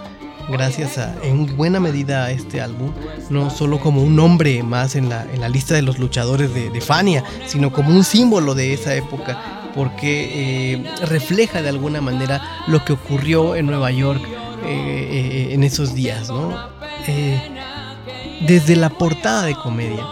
gracias 0.50 0.98
a, 0.98 1.16
en 1.24 1.58
buena 1.58 1.80
medida 1.80 2.26
a 2.26 2.32
este 2.32 2.62
álbum, 2.62 2.92
no 3.30 3.50
solo 3.50 3.80
como 3.80 4.04
un 4.04 4.16
nombre 4.16 4.62
más 4.64 4.96
en 4.96 5.10
la, 5.10 5.24
en 5.24 5.42
la 5.42 5.50
lista 5.50 5.74
de 5.74 5.82
los 5.82 5.98
luchadores 5.98 6.54
de, 6.54 6.82
Fania, 6.82 7.24
sino 7.48 7.72
como 7.72 7.90
un 7.90 8.04
símbolo 8.04 8.54
de 8.54 8.74
esa 8.74 8.94
época, 8.94 9.72
porque 9.74 10.86
refleja 11.02 11.64
de 11.64 11.70
alguna 11.70 12.00
manera 12.00 12.42
lo 12.68 12.86
que 12.86 12.94
ocurrió 12.94 13.56
en 13.56 13.66
Nueva 13.66 13.90
York 13.90 14.22
en 14.64 15.64
esos 15.64 15.96
días. 15.96 16.32
desde 18.48 18.76
la 18.76 18.92
portada 18.92 19.48
de 19.48 19.56
comedia, 19.56 20.06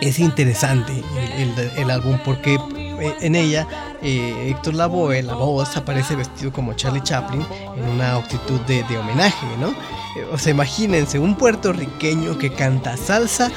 es 0.00 0.18
interesante 0.18 1.04
el, 1.36 1.52
el 1.76 1.90
álbum 1.90 2.18
porque 2.24 2.58
eh, 3.02 3.14
en 3.20 3.34
ella 3.34 3.66
eh, 4.02 4.50
Héctor 4.50 4.74
Lavoe, 4.74 5.22
la 5.22 5.34
voz, 5.34 5.76
aparece 5.76 6.16
vestido 6.16 6.52
como 6.52 6.74
Charlie 6.74 7.02
Chaplin 7.02 7.44
en 7.76 7.84
una 7.88 8.16
actitud 8.16 8.60
de, 8.62 8.82
homenaje, 8.96 9.46
¿no? 9.58 9.68
Eh, 9.68 10.26
o 10.32 10.38
sea, 10.38 10.52
imagínense, 10.52 11.18
un 11.18 11.36
puertorriqueño 11.36 12.38
que 12.38 12.52
canta 12.52 12.96
salsa, 12.96 13.50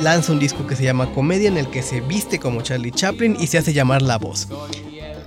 lanza 0.00 0.32
un 0.32 0.38
disco 0.38 0.66
que 0.66 0.76
se 0.76 0.84
llama 0.84 1.12
Comedia 1.12 1.48
en 1.48 1.58
el 1.58 1.68
que 1.68 1.82
se 1.82 2.00
viste 2.00 2.38
como 2.38 2.62
Charlie 2.62 2.90
Chaplin 2.90 3.36
y 3.38 3.46
se 3.48 3.58
hace 3.58 3.72
llamar 3.72 4.00
La 4.00 4.16
Voz. 4.16 4.48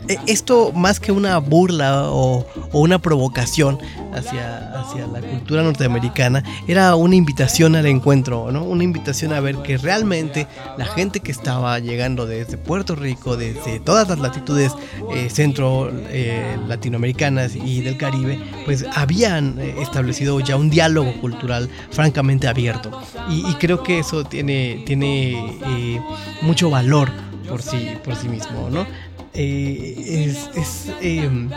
Eh, 0.09 0.17
esto 0.25 0.71
más 0.73 0.99
que 0.99 1.11
una 1.11 1.37
burla 1.37 2.09
o, 2.09 2.43
una 2.73 2.97
provocación 2.97 3.77
hacia, 4.11 4.73
hacia, 4.79 5.05
la 5.05 5.21
cultura 5.21 5.61
norteamericana, 5.61 6.43
era 6.67 6.95
una 6.95 7.15
invitación 7.15 7.75
al 7.75 7.85
encuentro, 7.85 8.51
¿no? 8.51 8.63
Una 8.63 8.83
invitación 8.83 9.33
a 9.33 9.39
ver 9.39 9.57
que 9.57 9.77
realmente 9.77 10.47
la 10.79 10.85
gente 10.85 11.19
que 11.19 11.31
estaba 11.31 11.77
llegando 11.77 12.25
desde 12.25 12.57
Puerto 12.57 12.95
Rico, 12.95 13.37
desde 13.37 13.79
todas 13.79 14.09
las 14.09 14.17
latitudes 14.17 14.73
eh, 15.13 15.29
centro 15.29 15.91
eh, 16.09 16.57
latinoamericanas 16.67 17.55
y 17.55 17.81
del 17.81 17.97
Caribe, 17.97 18.39
pues 18.65 18.85
habían 18.95 19.59
establecido 19.59 20.39
ya 20.39 20.55
un 20.55 20.71
diálogo 20.71 21.13
cultural 21.21 21.69
francamente 21.91 22.47
abierto. 22.47 22.99
Y, 23.29 23.53
creo 23.59 23.83
que 23.83 23.99
eso 23.99 24.23
tiene, 24.23 24.81
tiene 24.87 26.01
mucho 26.41 26.71
valor 26.71 27.11
por 27.47 27.61
sí, 27.61 27.89
por 28.03 28.15
sí 28.15 28.27
mismo, 28.27 28.69
¿no? 28.71 28.87
Eh, 29.33 30.33
es, 30.55 30.91
em, 31.01 31.49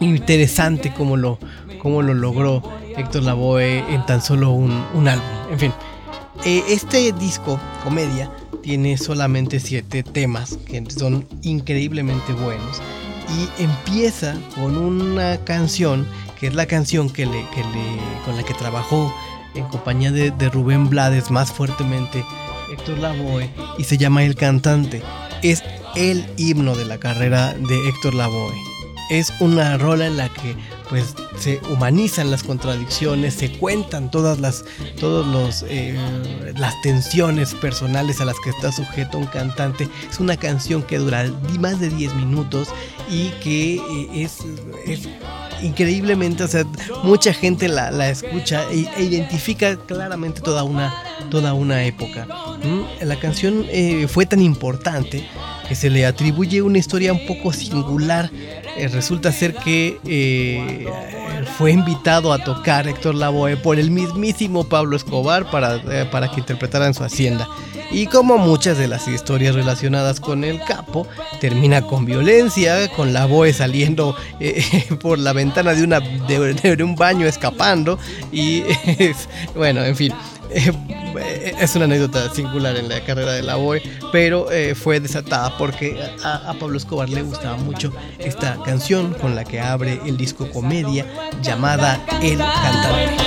interesante 0.00 0.92
cómo 0.92 1.16
lo, 1.16 1.38
cómo 1.80 2.02
lo 2.02 2.14
logró 2.14 2.62
Héctor 2.96 3.22
Lavoe 3.22 3.78
en 3.78 4.04
tan 4.06 4.22
solo 4.22 4.50
un, 4.50 4.72
álbum. 5.08 5.26
En 5.50 5.58
fin, 5.58 5.72
eh, 6.44 6.62
este 6.68 7.12
disco, 7.12 7.60
comedia, 7.84 8.30
tiene 8.62 8.96
solamente 8.96 9.60
siete 9.60 10.02
temas 10.02 10.58
que 10.66 10.84
son 10.90 11.26
increíblemente 11.42 12.32
buenos. 12.32 12.80
Y 13.28 13.62
empieza 13.62 14.36
con 14.54 14.76
una 14.76 15.38
canción 15.38 16.06
que 16.38 16.48
es 16.48 16.54
la 16.54 16.66
canción 16.66 17.08
que 17.08 17.24
le, 17.24 17.46
que 17.54 17.60
le, 17.60 18.24
con 18.24 18.36
la 18.36 18.42
que 18.42 18.54
trabajó 18.54 19.14
en 19.54 19.64
compañía 19.66 20.10
de, 20.10 20.30
de 20.30 20.48
Rubén 20.48 20.88
Blades 20.90 21.30
más 21.30 21.52
fuertemente 21.52 22.24
Héctor 22.72 22.98
Lavoe 22.98 23.50
y 23.78 23.84
se 23.84 23.98
llama 23.98 24.24
El 24.24 24.34
Cantante. 24.34 25.02
Es 25.42 25.62
el 25.96 26.24
himno 26.36 26.74
de 26.74 26.84
la 26.84 26.98
carrera 26.98 27.54
de 27.54 27.88
Héctor 27.88 28.14
Lavoe. 28.14 28.54
Es 29.10 29.32
una 29.40 29.76
rola 29.76 30.06
en 30.06 30.16
la 30.16 30.28
que 30.30 30.56
pues 30.88 31.14
se 31.38 31.60
humanizan 31.70 32.30
las 32.30 32.42
contradicciones, 32.42 33.34
se 33.34 33.50
cuentan 33.52 34.10
todas 34.10 34.40
las, 34.40 34.64
todos 35.00 35.26
los, 35.26 35.64
eh, 35.68 35.98
las 36.56 36.80
tensiones 36.82 37.54
personales 37.54 38.20
a 38.20 38.26
las 38.26 38.36
que 38.40 38.50
está 38.50 38.72
sujeto 38.72 39.18
un 39.18 39.26
cantante. 39.26 39.88
Es 40.10 40.20
una 40.20 40.36
canción 40.36 40.82
que 40.82 40.98
dura 40.98 41.30
más 41.58 41.80
de 41.80 41.88
10 41.88 42.14
minutos 42.16 42.68
y 43.10 43.30
que 43.42 43.76
eh, 43.76 44.22
es, 44.22 44.38
increíblemente, 45.62 46.44
o 46.44 46.48
sea, 46.48 46.64
mucha 47.02 47.32
gente 47.32 47.68
la, 47.68 48.08
escucha 48.08 48.64
e, 48.70 49.02
identifica 49.02 49.76
claramente 49.76 50.40
toda 50.40 50.62
una, 50.62 50.94
toda 51.30 51.54
una 51.54 51.84
época. 51.84 52.26
La 53.00 53.18
canción 53.18 53.64
eh, 53.68 54.06
fue 54.08 54.26
tan 54.26 54.40
importante 54.42 55.26
que 55.72 55.76
se 55.76 55.88
le 55.88 56.04
atribuye 56.04 56.60
una 56.60 56.76
historia 56.76 57.14
un 57.14 57.24
poco 57.24 57.50
singular. 57.50 58.30
Eh, 58.76 58.88
resulta 58.88 59.32
ser 59.32 59.54
que 59.54 59.98
eh, 60.04 60.86
fue 61.56 61.72
invitado 61.72 62.30
a 62.34 62.44
tocar 62.44 62.86
Héctor 62.86 63.14
Lavoe 63.14 63.56
por 63.56 63.78
el 63.78 63.90
mismísimo 63.90 64.64
Pablo 64.64 64.96
Escobar 64.96 65.50
para, 65.50 65.76
eh, 65.76 66.06
para 66.12 66.30
que 66.30 66.40
interpretara 66.40 66.86
en 66.86 66.92
su 66.92 67.02
hacienda. 67.04 67.48
Y 67.90 68.04
como 68.04 68.36
muchas 68.36 68.76
de 68.76 68.86
las 68.86 69.08
historias 69.08 69.54
relacionadas 69.54 70.20
con 70.20 70.44
el 70.44 70.62
capo, 70.62 71.06
termina 71.40 71.80
con 71.80 72.04
violencia, 72.04 72.86
con 72.88 73.14
Lavoe 73.14 73.54
saliendo 73.54 74.14
por 75.00 75.18
la 75.18 75.32
ventana 75.32 75.72
de, 75.72 76.52
de, 76.52 76.84
un 76.84 76.96
baño 76.96 77.26
escapando. 77.26 77.98
Y 78.30 78.62
bueno, 79.54 79.82
en 79.82 79.96
fin. 79.96 80.12
Eh, 80.54 81.54
es 81.60 81.76
una 81.76 81.84
anécdota 81.84 82.32
singular 82.32 82.76
en 82.76 82.88
la 82.88 83.04
carrera 83.04 83.32
de 83.32 83.42
la 83.42 83.56
BOE, 83.56 83.82
pero 84.12 84.50
eh, 84.50 84.74
fue 84.74 84.98
desatada 85.00 85.56
porque 85.58 86.02
a, 86.24 86.54
Pablo 86.58 86.78
Escobar 86.78 87.08
le 87.08 87.22
gustaba 87.22 87.56
mucho 87.56 87.92
esta 88.18 88.58
canción 88.64 89.12
con 89.14 89.34
la 89.34 89.44
que 89.44 89.60
abre 89.60 90.00
el 90.06 90.16
disco 90.16 90.50
comedia 90.50 91.06
llamada 91.42 92.02
El 92.22 92.38
Cantante. 92.38 93.22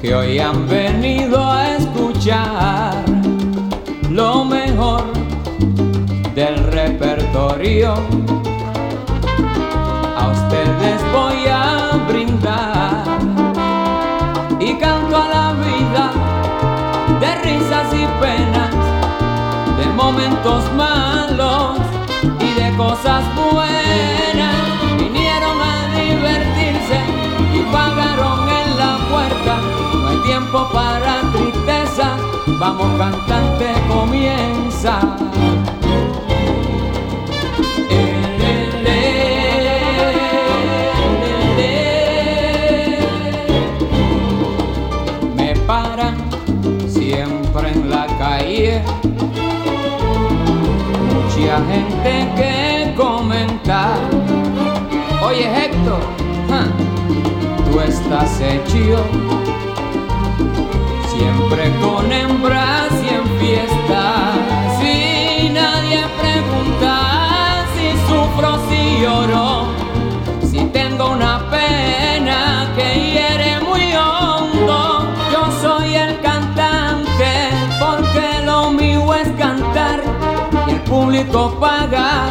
Que 0.00 0.14
hoy 0.14 0.38
han 0.38 0.66
venido 0.66 1.44
a 1.44 1.76
escuchar 1.76 3.04
lo 4.10 4.44
mejor 4.44 5.04
del 6.34 6.56
repertorio. 6.72 7.94
A 10.16 10.28
ustedes 10.28 11.02
voy 11.12 11.46
a 11.50 11.98
brindar 12.08 13.04
y 14.58 14.74
canto 14.78 15.16
a 15.16 15.28
la 15.28 15.52
vida 15.52 16.12
de 17.20 17.34
risas 17.42 17.92
y 17.92 18.06
penas, 18.22 18.74
de 19.78 19.86
momentos 19.94 20.64
malos 20.76 21.78
y 22.40 22.54
de 22.60 22.76
cosas 22.76 23.22
buenas. 23.36 24.27
Para 30.72 31.22
tristeza, 31.32 32.16
vamos 32.58 32.86
cantante, 32.98 33.66
comienza. 33.88 35.00
Me 45.36 45.54
paran 45.66 46.16
siempre 46.88 47.70
en 47.72 47.90
la 47.90 48.06
calle 48.18 48.82
mucha 51.38 51.58
gente 51.66 52.28
que 52.36 52.94
comentar. 52.96 53.98
Oye 55.24 55.46
Héctor, 55.46 56.00
tú 57.70 57.80
estás 57.80 58.40
hecho 58.40 59.04
siempre 61.18 61.72
con 61.80 62.12
hembras 62.12 62.92
y 63.04 63.08
en 63.14 63.26
fiesta. 63.40 64.32
Si 64.78 65.48
nadie 65.50 66.00
pregunta 66.20 67.64
si 67.74 67.88
sufro, 68.08 68.50
si 68.68 69.02
lloro, 69.02 69.66
si 70.50 70.60
tengo 70.78 71.10
una 71.10 71.50
pena 71.50 72.72
que 72.76 72.88
hiere 73.10 73.60
muy 73.60 73.94
hondo, 73.94 75.06
yo 75.32 75.42
soy 75.60 75.96
el 75.96 76.20
cantante 76.20 77.30
porque 77.80 78.44
lo 78.44 78.70
mío 78.70 79.14
es 79.14 79.28
cantar 79.38 80.00
y 80.66 80.70
el 80.70 80.80
público 80.82 81.56
paga 81.58 82.30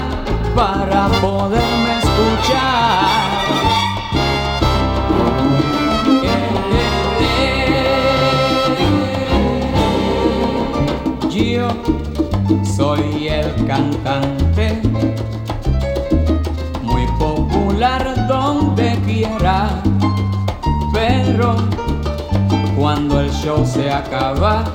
para 0.55 1.07
poderme 1.21 1.91
escuchar. 1.99 3.36
Cantante, 13.65 14.81
muy 16.83 17.05
popular 17.19 18.27
donde 18.27 18.97
quiera, 19.05 19.81
pero 20.93 21.55
cuando 22.77 23.21
el 23.21 23.31
show 23.31 23.65
se 23.65 23.91
acaba, 23.91 24.65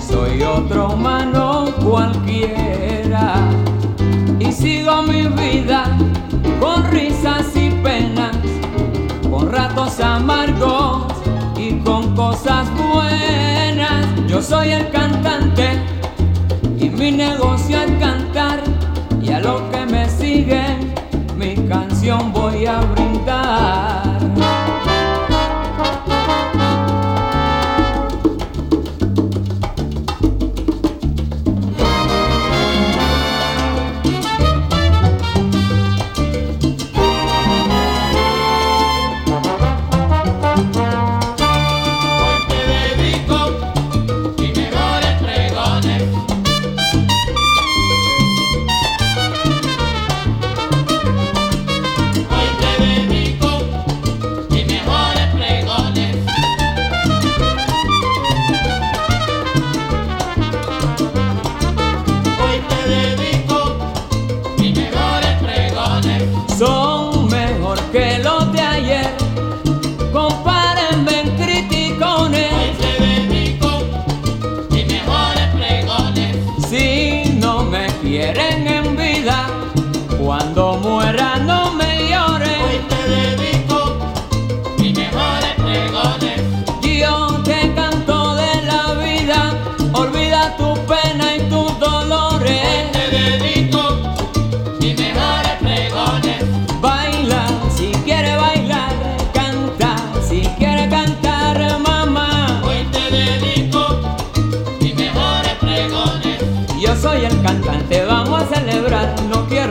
soy 0.00 0.42
otro 0.42 0.90
humano 0.90 1.66
cualquiera 1.84 3.34
y 4.38 4.52
sigo 4.52 5.02
mi 5.02 5.26
vida 5.26 5.84
con 6.60 6.84
risas 6.90 7.46
y 7.54 7.70
penas, 7.82 8.36
con 9.30 9.50
ratos 9.50 10.00
amargos 10.00 11.06
y 11.56 11.78
con 11.80 12.14
cosas 12.14 12.66
buenas. 12.76 14.06
Yo 14.26 14.42
soy 14.42 14.70
el 14.70 14.90
cantante 14.90 15.95
mi 16.98 17.12
negocio 17.12 17.82
es 17.82 17.90
cantar 17.98 18.60
y 19.20 19.30
a 19.30 19.40
lo 19.40 19.70
que 19.70 19.84
me 19.86 20.08
siguen 20.08 20.94
mi 21.36 21.54
canción 21.68 22.32
voy 22.32 22.66
a 22.66 22.80
brindar. 22.80 24.05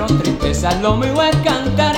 No 0.08 0.22
quiero 0.22 0.24
tristeza, 0.24 0.76
lo 0.82 0.98
mío 0.98 1.22
es 1.24 1.36
cantar. 1.38 1.95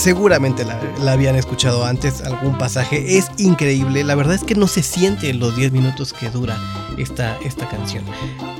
Seguramente 0.00 0.64
la, 0.64 1.12
habían 1.12 1.36
escuchado 1.36 1.84
antes, 1.84 2.22
algún 2.22 2.56
pasaje. 2.56 3.18
Es 3.18 3.30
increíble. 3.36 4.02
La 4.02 4.14
verdad 4.14 4.34
es 4.34 4.44
que 4.44 4.54
no 4.54 4.66
se 4.66 4.82
siente 4.82 5.28
en 5.28 5.38
los 5.40 5.54
10 5.54 5.72
minutos 5.72 6.14
que 6.14 6.30
dura 6.30 6.58
esta, 6.96 7.36
esta 7.44 7.68
canción. 7.68 8.02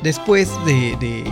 Después 0.03 0.51
de, 0.67 0.99
de, 1.01 1.25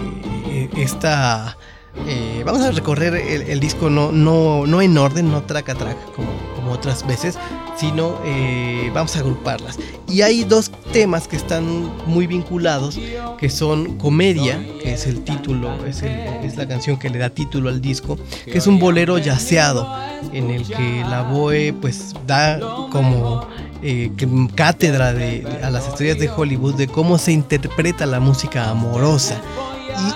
eh, 0.46 0.70
esta... 0.78 1.58
eh, 2.06 2.42
vamos 2.46 2.62
a 2.62 2.70
recorrer 2.70 3.16
el, 3.16 3.42
el 3.42 3.60
disco 3.60 3.90
no, 3.90 4.10
no, 4.10 4.66
no 4.66 4.80
en 4.80 4.96
orden, 4.96 5.30
no 5.30 5.42
track 5.42 5.68
a 5.68 5.74
track 5.74 5.98
como, 6.14 6.28
como 6.68 6.74
otras 6.78 7.07
veces, 7.07 7.37
sino 7.76 8.18
eh, 8.24 8.90
vamos 8.94 9.16
a 9.16 9.20
agruparlas. 9.20 9.78
Y 10.09 10.22
hay 10.22 10.44
dos 10.44 10.70
temas 10.92 11.26
que 11.28 11.37
están 11.37 11.90
muy 12.07 12.26
vinculados, 12.26 12.98
que 13.38 13.48
son 13.50 13.96
Comedia, 13.98 14.59
que 14.83 14.92
es 14.92 15.07
el 15.07 15.22
título, 15.24 15.85
es, 15.87 16.02
el- 16.02 16.44
es 16.44 16.57
la 16.57 16.66
canción 16.68 16.98
que 16.98 17.09
le 17.11 17.18
da 17.18 17.31
título 17.31 17.68
al 17.68 17.81
disco, 17.81 18.18
que 18.44 18.59
es 18.59 18.66
un 18.66 18.78
bolero 18.78 19.18
yaceado, 19.18 19.88
en 20.33 20.50
el 20.50 20.66
que 20.66 21.04
la 21.09 21.22
Boe 21.22 21.72
pues 21.72 22.14
da 22.26 22.59
como 22.90 23.46
eh, 23.83 24.11
cátedra 24.54 25.12
de- 25.12 25.42
de- 25.42 25.62
a 25.64 25.70
las 25.70 25.87
estrellas 25.88 26.18
de 26.18 26.28
Hollywood 26.28 26.74
de 26.74 26.88
cómo 26.88 27.16
se 27.18 27.33
interpreta 27.33 28.04
la 28.07 28.18
música 28.20 28.68
amorosa. 28.70 29.40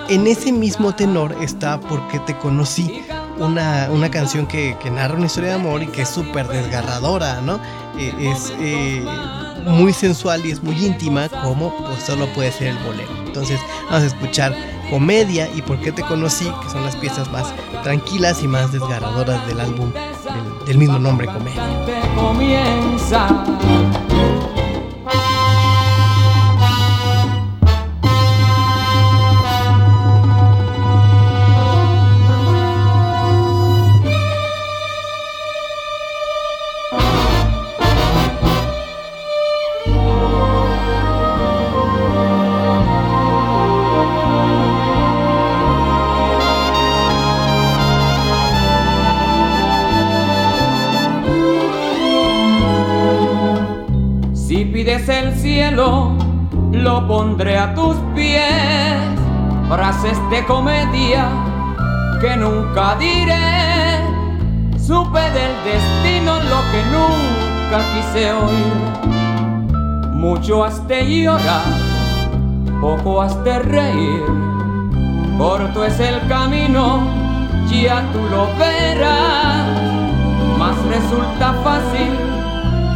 Y 0.09 0.15
en 0.15 0.27
ese 0.29 0.53
mismo 0.53 0.95
tenor 0.95 1.35
está 1.43 1.81
Porque 1.81 2.19
te 2.21 2.37
conocí, 2.39 3.03
una, 3.39 3.89
una 3.91 4.11
canción 4.11 4.47
que, 4.47 4.77
narra 4.93 5.15
una 5.17 5.27
historia 5.27 5.51
de 5.51 5.55
amor 5.57 5.83
y 5.83 5.87
que 5.87 6.03
es 6.03 6.09
súper 6.09 6.49
desgarradora, 6.49 7.41
¿no? 7.41 7.61
Eh, 7.99 8.13
es 8.33 8.53
eh, 8.59 9.05
muy 9.67 9.93
sensual 9.93 10.45
y 10.45 10.51
es 10.51 10.63
muy 10.63 10.85
íntima, 10.85 11.29
como 11.29 11.75
pues 11.77 12.03
solo 12.03 12.27
puede 12.35 12.53
ser 12.53 12.69
el 12.69 12.79
bolero. 12.79 13.11
Entonces 13.27 13.61
vamos 13.91 14.03
a 14.03 14.07
escuchar 14.07 14.55
Comedia 14.91 15.49
y 15.55 15.63
Por 15.63 15.81
qué 15.81 15.93
te 15.93 16.03
conocí, 16.03 16.45
que 16.63 16.71
son 16.71 16.85
las 16.85 16.97
piezas 16.97 17.31
más 17.31 17.53
tranquilas 17.83 18.43
y 18.43 18.49
más 18.49 18.73
desgarradoras 18.73 19.47
del 19.47 19.61
álbum 19.61 19.91
del, 19.93 20.67
del 20.67 20.79
mismo 20.79 20.99
nombre, 20.99 21.27
Comedia. 21.27 21.63
Lo 56.83 57.07
pondré 57.07 57.57
a 57.57 57.75
tus 57.75 57.97
pies. 58.15 58.43
Frases 59.69 60.19
de 60.31 60.45
comedia 60.45 61.29
que 62.21 62.37
nunca 62.37 62.97
diré. 62.97 64.03
Supe 64.79 65.21
del 65.21 65.55
destino 65.65 66.41
lo 66.53 66.61
que 66.71 66.83
nunca 66.97 67.79
quise 67.95 68.33
oír. 68.33 70.13
Mucho 70.13 70.65
has 70.65 70.87
de 70.87 71.23
llorar, 71.23 71.63
poco 72.81 73.23
has 73.23 73.43
de 73.45 73.59
reír. 73.61 74.25
Corto 75.39 75.85
es 75.85 75.99
el 75.99 76.27
camino, 76.29 77.01
ya 77.71 78.05
tú 78.13 78.21
lo 78.31 78.47
verás. 78.59 79.67
Más 80.59 80.77
resulta 80.87 81.55
fácil 81.65 82.13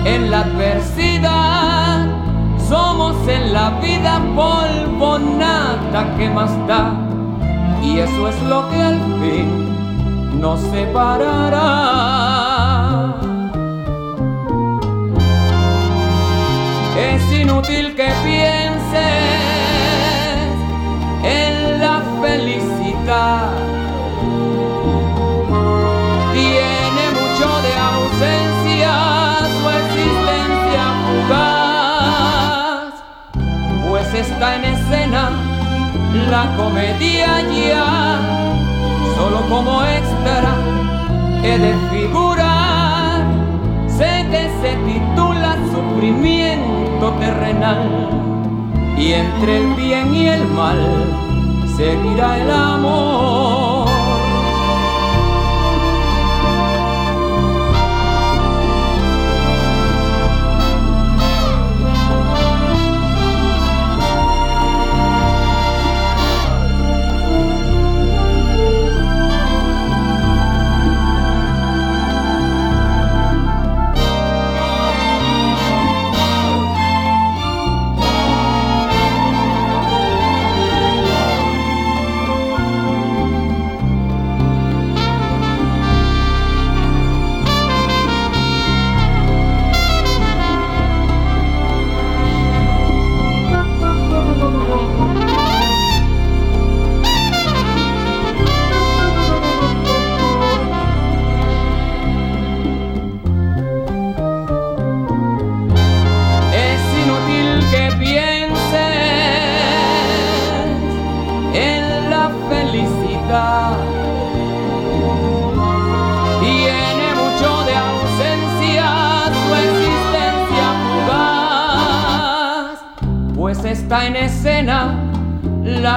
en 0.05 0.31
la 0.31 0.41
adversidad. 0.41 1.76
Somos 2.69 3.17
en 3.29 3.53
la 3.53 3.71
vida 3.81 4.21
polvo, 4.35 5.19
nada 5.21 6.17
que 6.17 6.29
más 6.29 6.51
da. 6.67 6.95
Y 7.81 7.99
eso 7.99 8.29
es 8.29 8.43
lo 8.43 8.69
que 8.71 8.83
al 8.83 9.01
fin 9.21 10.41
nos 10.41 10.61
separará. 10.73 11.65
Es 16.99 17.41
inútil 17.41 17.95
que 17.95 18.09
pienses 18.25 18.97
en 21.23 21.81
la 21.81 22.03
felicidad. 22.21 23.66
Pues 34.37 34.53
está 34.53 34.57
en 34.57 34.65
escena 34.65 35.31
la 36.31 36.57
comedia 36.57 37.41
ya, 37.43 38.19
solo 39.17 39.41
como 39.49 39.85
extra 39.85 40.55
he 41.43 41.59
de 41.59 41.75
figurar. 41.91 43.25
Sé 43.89 44.27
que 44.31 44.51
se 44.61 44.77
titula 44.85 45.57
Sufrimiento 45.73 47.11
terrenal 47.19 47.89
y 48.99 49.13
entre 49.13 49.59
el 49.59 49.75
bien 49.75 50.15
y 50.15 50.27
el 50.27 50.47
mal 50.49 50.79
seguirá 51.77 52.39
el 52.39 52.51
amor. 52.51 53.66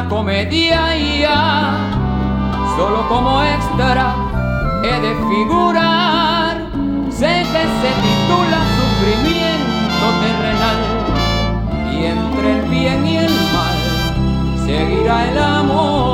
Comedia 0.10 0.98
y 0.98 1.22
ya, 1.22 1.78
solo 2.76 3.08
como 3.08 3.42
extra 3.44 4.16
he 4.84 5.00
de 5.00 5.16
figurar. 5.30 6.58
Sé 7.12 7.46
que 7.52 7.64
se 7.82 7.92
titula 8.04 8.60
Sufrimiento 8.78 10.06
terrenal 10.22 10.80
y 11.94 12.06
entre 12.06 12.60
el 12.60 12.62
bien 12.70 13.06
y 13.06 13.18
el 13.18 13.34
mal 13.54 13.78
seguirá 14.66 15.30
el 15.30 15.38
amor. 15.38 16.09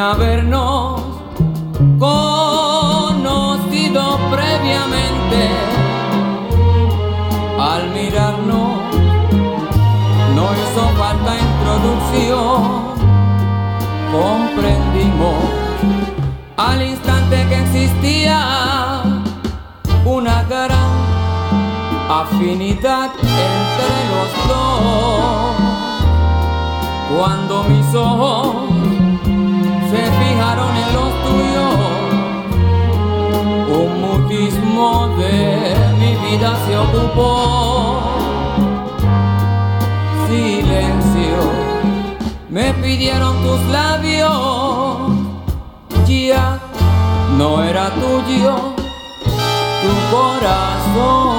Habernos 0.00 1.02
conocido 1.98 3.38
previamente. 4.30 5.40
Al 7.58 7.90
mirarnos 7.90 8.80
no 10.34 10.44
hizo 10.54 10.82
falta 10.98 11.36
introducción, 11.48 12.60
comprendimos 14.10 15.40
al 16.56 16.82
instante 16.82 17.46
que 17.48 17.56
existía 17.58 19.02
una 20.06 20.42
gran 20.44 20.90
afinidad 22.08 23.10
entre 23.20 24.00
los 24.10 24.30
dos. 24.48 25.56
Cuando 27.14 27.64
mis 27.64 27.94
ojos 27.94 28.99
fijaron 30.20 30.76
en 30.76 30.92
los 30.98 31.10
tuyos. 31.26 31.74
Un 33.80 33.90
mutismo 34.04 35.08
de 35.18 35.34
mi 35.98 36.12
vida 36.24 36.50
se 36.66 36.72
ocupó. 36.78 38.00
Silencio, 40.28 41.38
me 42.48 42.72
pidieron 42.74 43.34
tus 43.42 43.60
labios. 43.66 44.30
Ya 46.06 46.58
no 47.38 47.62
era 47.62 47.90
tuyo 47.90 48.54
tu 49.82 49.92
corazón. 50.14 51.30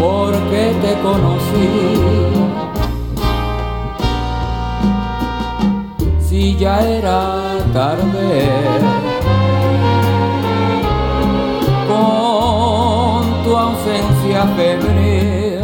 Porque 0.00 0.74
te 0.82 0.92
conocí. 1.00 2.41
Si 6.42 6.56
ya 6.56 6.80
era 6.80 7.20
tarde. 7.72 8.50
Con 11.90 13.22
tu 13.44 13.50
ausencia 13.66 14.40
febril, 14.58 15.60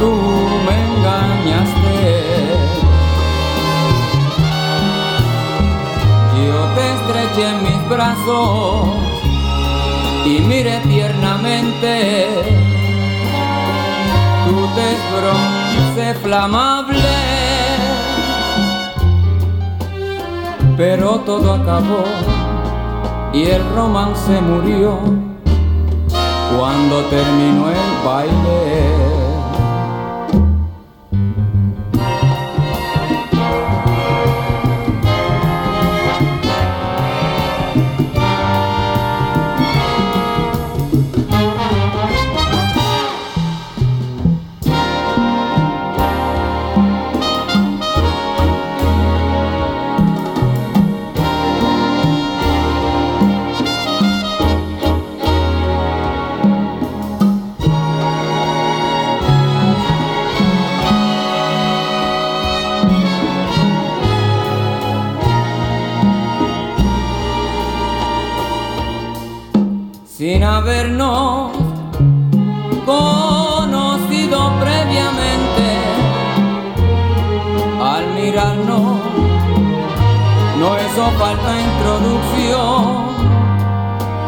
tú 0.00 0.12
me 0.66 0.74
engañaste. 0.86 2.00
Yo 6.44 6.58
te 6.74 6.84
estreché 6.96 7.44
en 7.54 7.58
mis 7.68 7.80
brazos 7.88 8.88
y 10.26 10.40
miré 10.50 10.76
tiernamente 10.92 11.92
tu 14.46 14.56
tez 14.74 14.98
flamable. 16.22 16.98
Pero 20.76 21.20
todo 21.20 21.54
acabó 21.54 22.04
y 23.32 23.44
el 23.44 23.62
romance 23.74 24.40
murió 24.40 24.98
cuando 26.56 27.00
terminó 27.04 27.70
el 27.70 28.04
baile. 28.04 29.23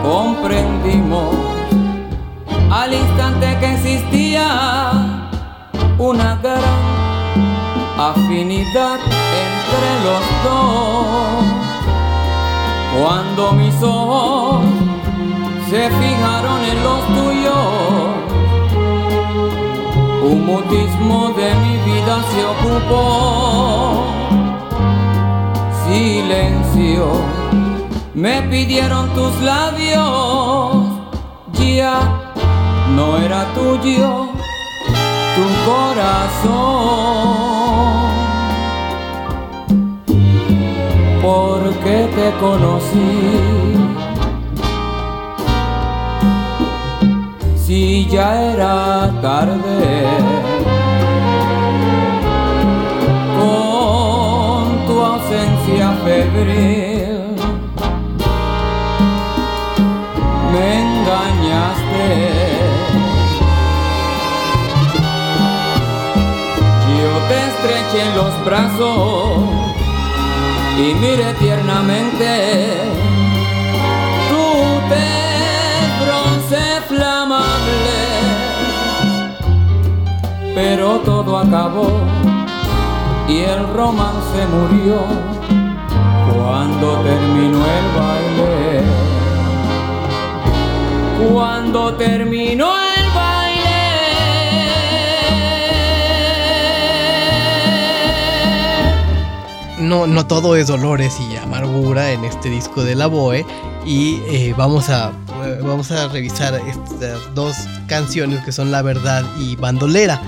Comprendimos 0.03 1.35
al 2.71 2.95
instante 2.95 3.57
que 3.61 3.75
existía 3.75 4.49
una 5.99 6.37
gran 6.43 6.63
afinidad 7.99 8.99
entre 9.45 9.89
los 10.05 10.23
dos. 10.45 11.45
Cuando 12.99 13.53
mis 13.53 13.83
ojos 13.83 14.65
se 15.69 15.91
fijaron 15.91 16.65
en 16.65 16.83
los 16.85 17.01
tuyos. 17.17 18.17
Un 20.23 20.47
mutismo 20.47 21.31
de 21.37 21.55
mi 21.57 21.77
vida 21.91 22.23
se 22.31 22.45
ocupó. 22.45 24.05
Silencio, 25.87 27.07
me 28.17 28.43
pidieron 28.51 29.11
tus 29.11 29.41
labios. 29.43 30.87
Ya 31.53 32.33
no 32.97 33.19
era 33.19 33.45
tuyo 33.55 34.29
tu 35.37 35.47
corazón. 35.71 36.97
Porque 41.23 42.09
te 42.17 42.27
conocí 42.41 43.13
si 47.57 48.07
ya 48.07 48.29
era 48.53 49.13
tarde. 49.21 50.07
Con 53.39 54.87
tu 54.87 54.95
ausencia 55.03 55.87
febril 56.05 56.76
engañaste. 61.07 62.09
Yo 66.99 67.13
te 67.29 67.39
estreché 67.49 68.07
en 68.07 68.17
los 68.17 68.45
brazos 68.45 69.39
y 70.79 70.95
miré 70.95 71.33
tiernamente. 71.35 72.81
Tú 74.31 74.47
te 74.89 75.09
bronce 76.03 76.63
flamable, 76.89 78.01
pero 80.55 81.01
todo 81.01 81.39
acabó 81.39 82.01
y 83.29 83.39
el 83.41 83.69
romance 83.75 84.47
murió 84.55 85.01
cuando 86.33 86.99
terminó 87.01 87.59
el 87.59 87.87
baile. 87.97 88.56
Cuando 91.19 91.95
terminó 91.95 92.75
el 92.77 93.11
baile. 93.15 93.37
No, 99.79 100.07
no 100.07 100.27
todo 100.27 100.57
es 100.57 100.67
dolores 100.67 101.19
y 101.21 101.37
amargura 101.37 102.13
en 102.13 102.25
este 102.25 102.51
disco 102.51 102.85
de 102.85 102.95
la 102.95 103.07
Boe 103.07 103.47
y 103.87 104.21
eh, 104.29 104.55
vamos 104.59 104.91
a 104.91 105.13
eh, 105.45 105.61
vamos 105.63 105.91
a 105.91 106.09
revisar 106.09 106.55
estas 106.67 107.35
dos 107.35 107.57
canciones 107.87 108.45
que 108.45 108.53
son 108.53 108.71
La 108.71 108.83
Verdad 108.83 109.25
y 109.39 109.57
Bandolera, 109.57 110.21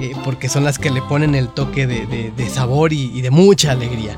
eh, 0.00 0.12
porque 0.24 0.48
son 0.48 0.64
las 0.64 0.78
que 0.78 0.90
le 0.90 1.02
ponen 1.02 1.36
el 1.36 1.50
toque 1.50 1.86
de, 1.86 2.50
sabor 2.50 2.92
y, 2.92 3.20
de 3.20 3.30
mucha 3.30 3.72
alegría. 3.72 4.16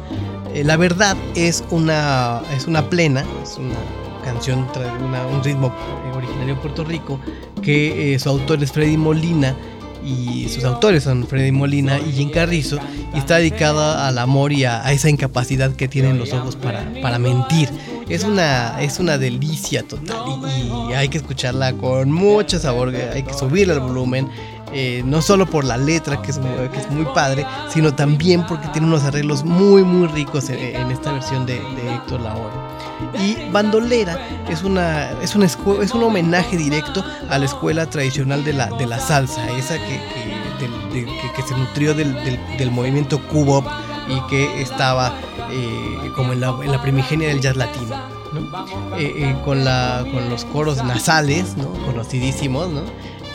La 0.54 0.76
Verdad 0.76 1.16
es 1.34 1.64
una, 1.70 2.40
es 2.56 2.66
una 2.66 2.88
plena, 2.88 3.24
es 3.42 3.56
una 3.58 3.74
canción, 4.24 4.66
una- 5.04 5.26
un 5.26 5.44
ritmo 5.44 5.68
eh, 5.68 6.16
originario 6.16 6.54
de 6.56 6.60
Puerto 6.60 6.82
Rico, 6.84 7.20
que 7.62 8.14
eh, 8.14 8.18
su 8.18 8.28
autor 8.30 8.62
es 8.62 8.72
Freddy 8.72 8.96
Molina 8.96 9.54
y 10.04 10.48
sus 10.48 10.64
autores 10.64 11.02
son 11.04 11.26
Freddy 11.26 11.50
Molina 11.52 11.98
y 11.98 12.12
Jim 12.12 12.30
Carrizo 12.30 12.78
y 13.14 13.18
está 13.18 13.36
dedicada 13.36 14.06
al 14.06 14.18
amor 14.18 14.52
y 14.52 14.64
a, 14.64 14.84
a 14.84 14.92
esa 14.92 15.08
incapacidad 15.08 15.72
que 15.76 15.88
tienen 15.88 16.18
los 16.18 16.32
ojos 16.32 16.56
para, 16.56 16.84
para 17.00 17.18
mentir. 17.18 17.68
Es 18.08 18.22
una, 18.24 18.82
es 18.82 18.98
una 19.00 19.16
delicia 19.16 19.82
total 19.82 20.18
y, 20.58 20.90
y 20.90 20.94
hay 20.94 21.08
que 21.08 21.16
escucharla 21.16 21.72
con 21.72 22.12
mucho 22.12 22.58
sabor, 22.58 22.94
hay 22.94 23.22
que 23.22 23.32
subirle 23.32 23.72
el 23.72 23.80
volumen. 23.80 24.28
Eh, 24.74 25.02
no 25.04 25.22
solo 25.22 25.46
por 25.46 25.64
la 25.64 25.76
letra 25.76 26.20
que 26.20 26.30
es, 26.32 26.38
muy, 26.90 27.04
padre, 27.14 27.46
sino 27.68 27.94
también 27.94 28.44
porque 28.46 28.68
tiene 28.68 28.86
unos 28.88 29.04
arreglos 29.04 29.44
muy 29.44 29.82
muy 29.84 30.08
ricos 30.08 30.48
en, 30.50 30.90
esta 30.90 31.12
versión 31.12 31.46
de, 31.46 31.54
de 31.54 31.94
Héctor 31.94 32.20
Lavoe. 32.20 32.50
Y 33.18 33.50
Bandolera 33.50 34.18
es, 34.48 34.62
una, 34.62 35.10
es, 35.22 35.34
un 35.34 35.42
escu- 35.42 35.82
es 35.82 35.92
un 35.94 36.02
homenaje 36.02 36.56
directo 36.56 37.04
a 37.30 37.38
la 37.38 37.44
escuela 37.44 37.86
tradicional 37.86 38.44
de 38.44 38.52
la, 38.52 38.66
de 38.66 38.86
la 38.86 38.98
salsa, 38.98 39.48
esa 39.56 39.74
que, 39.76 40.00
que, 40.58 41.04
que- 41.36 41.42
se 41.46 41.54
nutrió 41.56 41.94
del, 41.94 42.14
del- 42.24 42.38
del 42.58 42.70
movimiento 42.70 43.20
cubop 43.28 43.66
y 44.08 44.20
que 44.30 44.62
estaba 44.62 45.14
eh, 45.50 46.10
como 46.16 46.32
en 46.32 46.40
la, 46.40 46.54
en 46.62 46.72
la 46.72 46.80
primigenia 46.80 47.28
del 47.28 47.40
jazz 47.40 47.56
latino. 47.56 47.96
¿no? 48.32 48.96
Eh, 48.98 49.36
con, 49.44 49.64
la, 49.64 50.04
con 50.12 50.28
los 50.30 50.44
coros 50.46 50.82
nasales, 50.82 51.56
¿no? 51.56 51.68
conocidísimos, 51.84 52.68
¿no? 52.68 52.80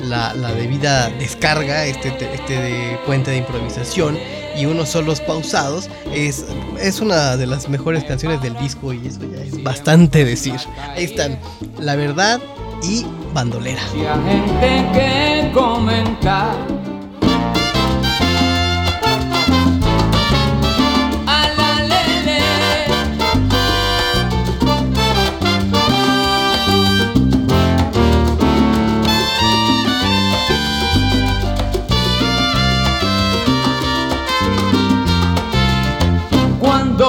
La, 0.02 0.34
debida 0.54 1.10
descarga, 1.10 1.86
este, 1.86 2.12
te- 2.12 2.34
este 2.34 2.54
de 2.62 3.00
puente 3.06 3.32
de 3.32 3.38
improvisación 3.38 4.18
y 4.58 4.66
unos 4.66 4.89
solos 4.89 5.22
pausados, 5.22 5.89
es, 6.14 6.45
es 6.80 7.00
una 7.00 7.38
de 7.38 7.47
las 7.47 7.70
mejores 7.70 8.04
canciones 8.04 8.41
del 8.41 8.58
disco 8.58 8.91
y 8.93 9.08
eso 9.08 9.20
ya 9.32 9.41
es 9.43 9.64
bastante 9.64 10.26
decir. 10.26 10.56
Ahí 10.95 11.06
están, 11.06 11.39
La 11.80 11.95
Verdad 11.95 12.39
y 12.84 13.06
Bandolera. 13.34 13.82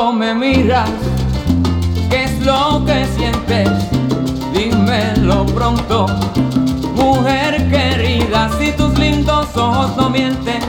Cuando 0.01 0.19
me 0.19 0.35
miras, 0.35 0.89
¿qué 2.09 2.25
es 2.25 2.41
lo 2.41 2.83
que 2.87 3.07
sientes? 3.19 3.69
Dímelo 4.55 5.45
pronto, 5.45 6.07
mujer 6.95 7.69
querida, 7.69 8.49
si 8.59 8.73
tus 8.73 8.99
lindos 8.99 9.55
ojos 9.55 9.95
no 9.99 10.09
mienten, 10.09 10.63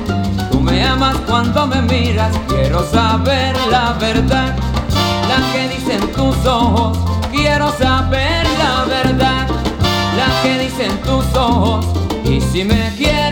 tú 0.51 0.59
me 0.59 0.84
amas 0.84 1.15
cuando 1.29 1.65
me 1.65 1.82
miras, 1.82 2.38
quiero 2.49 2.84
saber 2.84 3.55
la 3.69 3.93
verdad, 3.93 4.53
la 5.29 5.53
que 5.53 5.77
dicen 5.77 6.11
tus 6.11 6.45
ojos, 6.45 6.97
quiero 7.32 7.71
saber 7.77 8.45
la 8.59 8.84
verdad, 8.84 9.47
la 10.17 10.41
que 10.43 10.59
dicen 10.59 10.91
tus 11.03 11.23
ojos, 11.38 11.86
y 12.25 12.41
si 12.41 12.65
me 12.65 12.91
quieres 12.97 13.30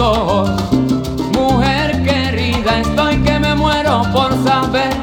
Mujer 0.00 2.02
querida, 2.02 2.80
estoy 2.80 3.18
que 3.18 3.38
me 3.38 3.54
muero 3.54 4.00
por 4.14 4.32
saber 4.42 4.96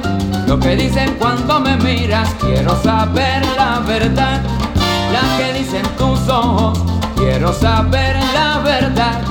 lo 0.48 0.60
que 0.60 0.76
dicen 0.76 1.16
cuando 1.20 1.60
me 1.60 1.78
miras. 1.78 2.34
Quiero 2.40 2.76
saber 2.82 3.46
la 3.56 3.80
verdad, 3.82 4.42
la 5.14 5.38
que 5.38 5.60
dicen 5.60 5.84
tus 6.00 6.28
ojos. 6.28 6.80
Quiero 7.16 7.54
saber 7.54 8.16
la 8.34 8.58
verdad, 8.58 9.22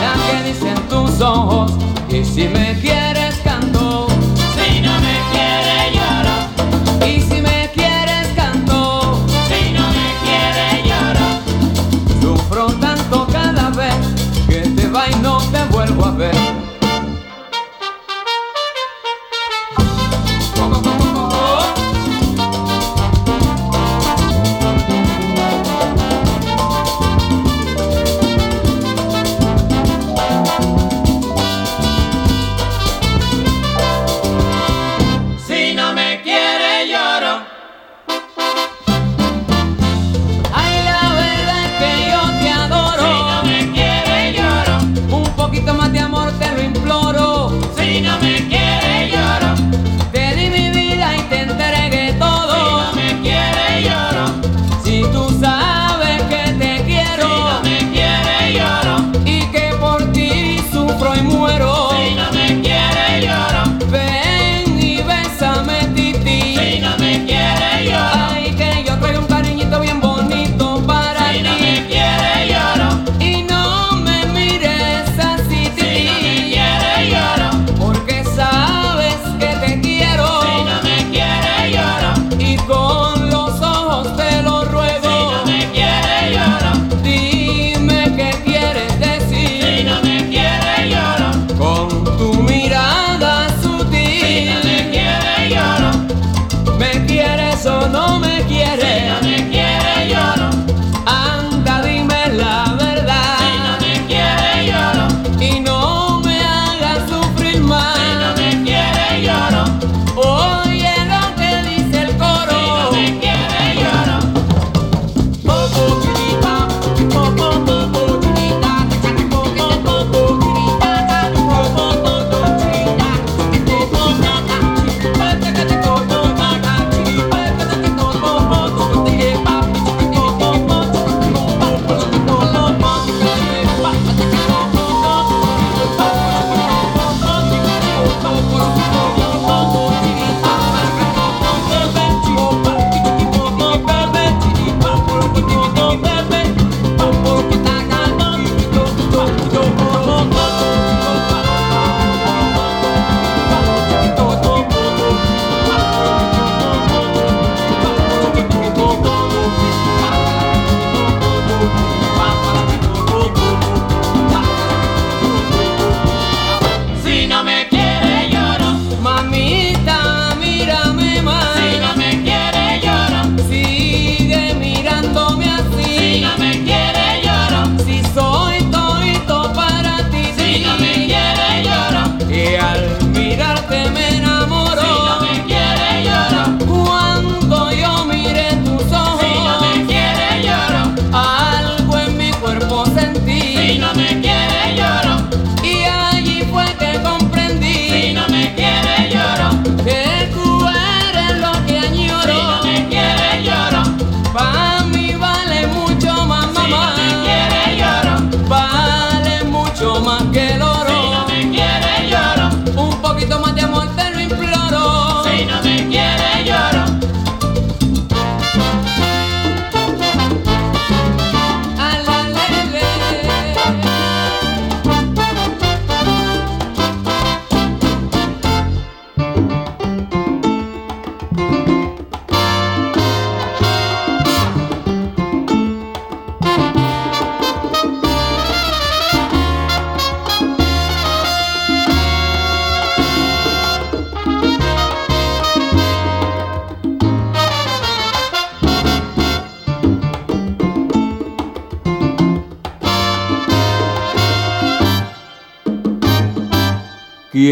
la 0.00 0.14
que 0.26 0.44
dicen 0.48 0.76
tus 0.88 1.20
ojos. 1.20 1.72
Y 2.08 2.24
si 2.24 2.46
me 2.46 2.78
quieres 2.80 3.29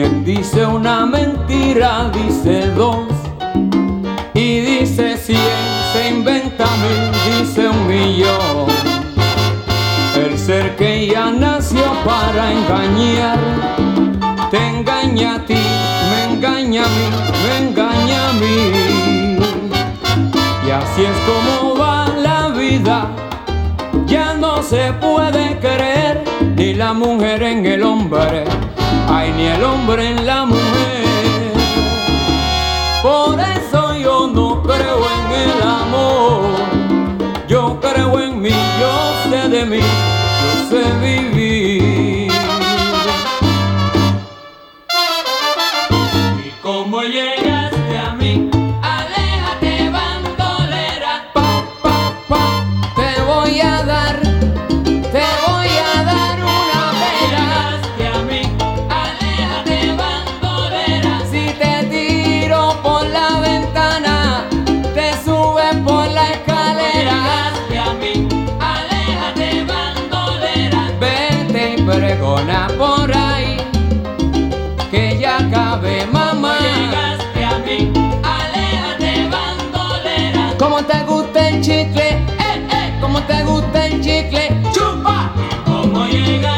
Quien 0.00 0.24
dice 0.24 0.64
una 0.64 1.04
mentira 1.06 2.08
dice 2.14 2.70
dos 2.70 3.08
y 4.32 4.60
dice 4.60 5.16
cien, 5.16 5.40
se 5.92 6.10
inventa 6.10 6.66
mil, 6.82 7.40
dice 7.40 7.68
un 7.68 7.88
millón. 7.88 8.68
El 10.14 10.38
ser 10.38 10.76
que 10.76 11.08
ya 11.08 11.32
nació 11.32 11.82
para 12.04 12.52
engañar, 12.52 13.38
te 14.52 14.68
engaña 14.68 15.34
a 15.34 15.44
ti, 15.44 15.58
me 16.10 16.32
engaña 16.32 16.84
a 16.84 16.88
mí, 16.88 17.06
me 17.42 17.66
engaña 17.66 18.28
a 18.28 18.32
mí. 18.34 19.38
Y 20.64 20.70
así 20.70 21.06
es 21.06 21.16
como 21.26 21.76
va 21.76 22.06
la 22.22 22.50
vida, 22.50 23.08
ya 24.06 24.32
no 24.34 24.62
se 24.62 24.92
puede 24.92 25.58
creer 25.58 26.22
ni 26.54 26.74
la 26.74 26.92
mujer 26.92 27.42
en 27.42 27.66
el 27.66 27.82
hombre 27.82 28.44
ni 29.38 29.46
el 29.46 29.62
hombre 29.62 30.10
en 30.10 30.26
la 30.26 30.44
mujer. 30.44 31.52
Por 33.02 33.38
eso 33.40 33.96
yo 33.96 34.26
no 34.26 34.60
creo 34.62 34.98
en 35.16 35.26
el 35.44 35.62
amor, 35.62 36.42
yo 37.46 37.78
creo 37.80 38.20
en 38.20 38.42
mí, 38.42 38.56
yo 38.80 38.92
sé 39.30 39.48
de 39.48 39.64
mí, 39.64 39.78
yo 40.42 40.52
sé 40.70 40.82
vivir. 41.00 41.97
chicle, 81.68 82.08
eh, 82.08 82.66
eh, 82.72 82.98
como 82.98 83.22
te 83.24 83.44
gusta 83.44 83.86
el 83.88 84.00
chicle, 84.00 84.48
chupa, 84.72 85.30
como 85.66 86.06
llega. 86.06 86.57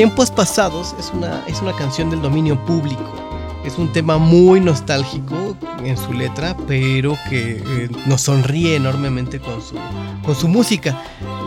Tiempos 0.00 0.30
pasados 0.30 0.94
es 0.98 1.10
una, 1.12 1.44
es 1.46 1.60
una 1.60 1.76
canción 1.76 2.08
del 2.08 2.22
dominio 2.22 2.58
público. 2.64 3.04
Es 3.66 3.76
un 3.76 3.92
tema 3.92 4.16
muy 4.16 4.58
nostálgico 4.58 5.54
en 5.84 5.94
su 5.98 6.14
letra, 6.14 6.56
pero 6.66 7.18
que 7.28 7.62
eh, 7.66 7.90
nos 8.06 8.22
sonríe 8.22 8.76
enormemente 8.76 9.40
con 9.40 9.60
su, 9.60 9.74
con 10.24 10.34
su 10.34 10.48
música. 10.48 10.98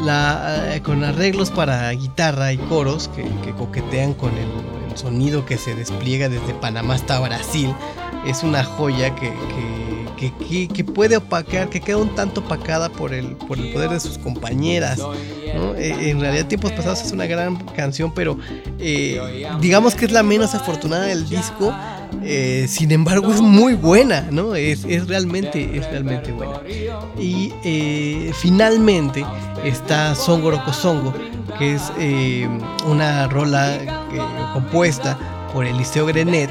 Eh, 0.08 0.82
con 0.84 1.04
arreglos 1.04 1.49
para 1.49 1.89
guitarra 1.93 2.54
y 2.54 2.58
coros 2.60 3.08
que, 3.16 3.24
que 3.43 3.54
coquetean 3.58 4.14
con 4.14 4.30
el, 4.38 4.45
el 4.91 4.97
sonido 4.99 5.47
que 5.47 5.58
se 5.58 5.74
despliega 5.74 6.30
desde 6.30 6.54
Panamá 6.54 6.93
hasta 6.93 7.20
Brasil. 7.22 7.74
Es 8.28 8.43
una 8.43 8.64
joya 8.64 9.16
que, 9.16 9.34
que, 10.16 10.32
que- 10.47 10.68
que 10.68 10.84
puede 10.86 11.18
opacar, 11.18 11.70
que 11.70 11.82
queda 11.82 11.97
un 11.97 12.14
tanto 12.14 12.41
opacada 12.41 12.89
por 12.89 13.14
el, 13.16 13.30
por 13.36 13.58
el 13.58 13.74
poder 13.74 13.89
de 13.89 13.99
sus 13.99 14.20
compañeras. 14.20 14.99
¿No? 15.54 15.76
Eh, 15.76 16.10
en 16.10 16.20
realidad, 16.20 16.45
Tiempos 16.47 16.72
Pasados 16.72 17.01
es 17.04 17.12
una 17.12 17.26
gran 17.26 17.56
canción, 17.76 18.14
pero 18.14 18.38
eh, 18.80 19.45
digamos 19.62 19.95
que 19.95 20.06
es 20.06 20.12
la 20.12 20.24
menos 20.24 20.54
afortunada 20.56 21.06
del 21.06 21.28
disco. 21.30 21.74
eh, 22.24 22.66
sin 22.70 22.91
embargo, 22.91 23.32
es 23.34 23.41
muy 23.41 23.74
buena, 23.74 24.28
¿no? 24.32 24.56
Es, 24.56 24.86
es 24.86 25.08
realmente, 25.08 25.78
es 25.78 25.86
realmente 25.89 26.32
buena. 26.32 26.60
Y 27.20 27.54
eh, 27.64 28.32
finalmente 28.36 29.26
está 29.64 30.16
Songoro 30.16 30.64
Kosongo, 30.64 31.14
que 31.58 31.76
es 31.76 31.91
eh, 31.99 32.47
una 32.88 33.28
rola 33.28 33.78
compuesta 34.54 35.18
por 35.54 35.66
Eliseo 35.66 36.06
Grenet 36.06 36.49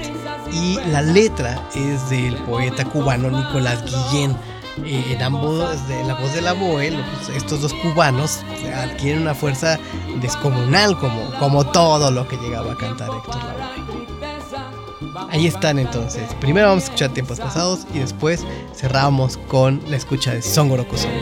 y 0.53 0.79
la 0.91 1.01
letra 1.03 1.69
es 1.75 2.11
del 2.11 2.35
poeta 2.37 2.85
cubano 2.85 3.31
Nicolás 3.31 3.83
Guillén. 3.85 4.37
Eh, 4.85 5.05
en 5.13 5.23
ambos, 5.23 5.87
de 5.89 6.03
la 6.05 6.15
voz 6.15 6.33
de 6.33 6.41
la 6.41 6.53
Boe, 6.55 6.91
los- 6.93 7.29
estos 7.37 7.61
dos 7.61 7.75
cubanos 7.75 8.41
adquieren 8.75 9.23
una 9.23 9.35
fuerza 9.35 9.79
descomunal, 10.21 10.99
como, 10.99 11.31
como 11.39 11.65
todo 11.65 12.11
lo 12.11 12.27
que 12.27 12.37
llegaba 12.39 12.73
a 12.73 12.77
cantar 12.77 13.11
Héctor 13.11 13.37
Lavoe. 13.37 15.29
Ahí 15.31 15.47
están 15.47 15.79
entonces. 15.79 16.33
Primero 16.41 16.69
vamos 16.69 16.85
a 16.85 16.87
escuchar 16.87 17.11
tiempos 17.11 17.39
pasados 17.39 17.81
y 17.95 17.99
después 17.99 18.45
cerramos 18.75 19.37
con 19.49 19.81
la 19.89 19.97
escucha 19.97 20.33
de 20.33 20.43
Songoro 20.43 20.87
Kosongo. 20.89 21.15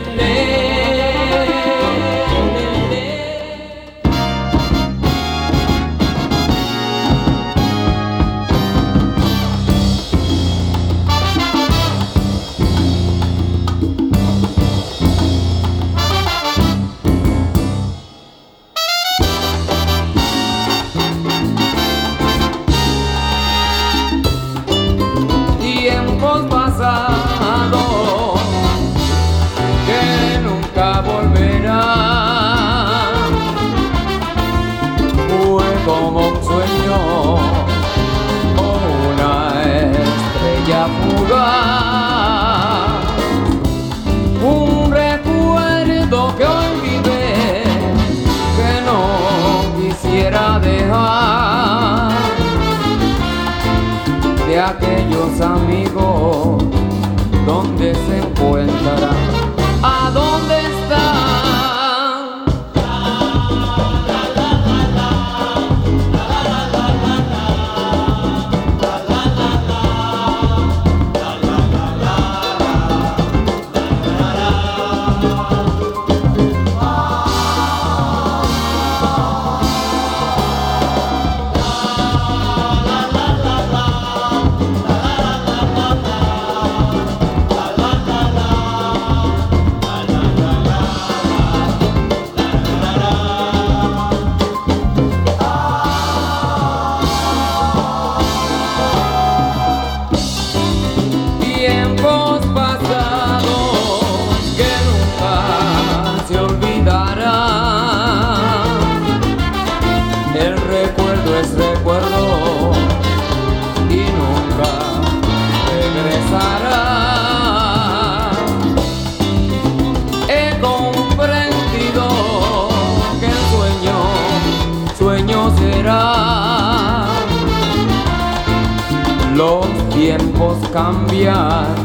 Tiempos 131.07 131.80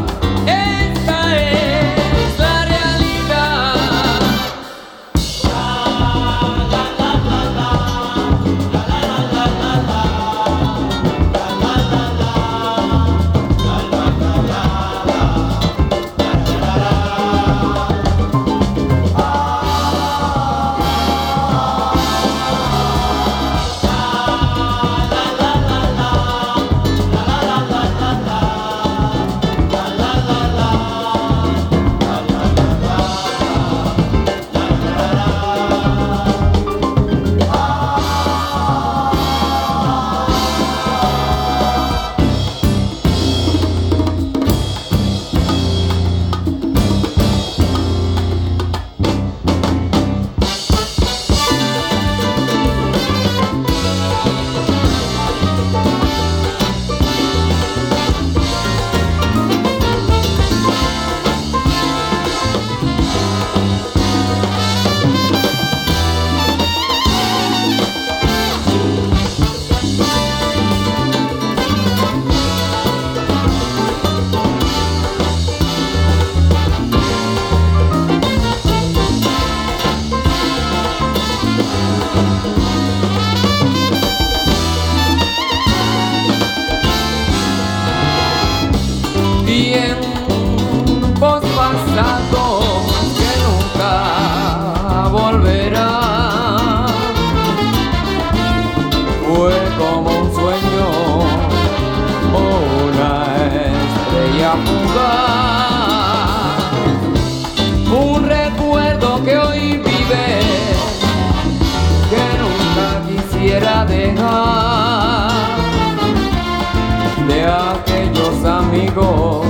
amigos, 118.76 119.46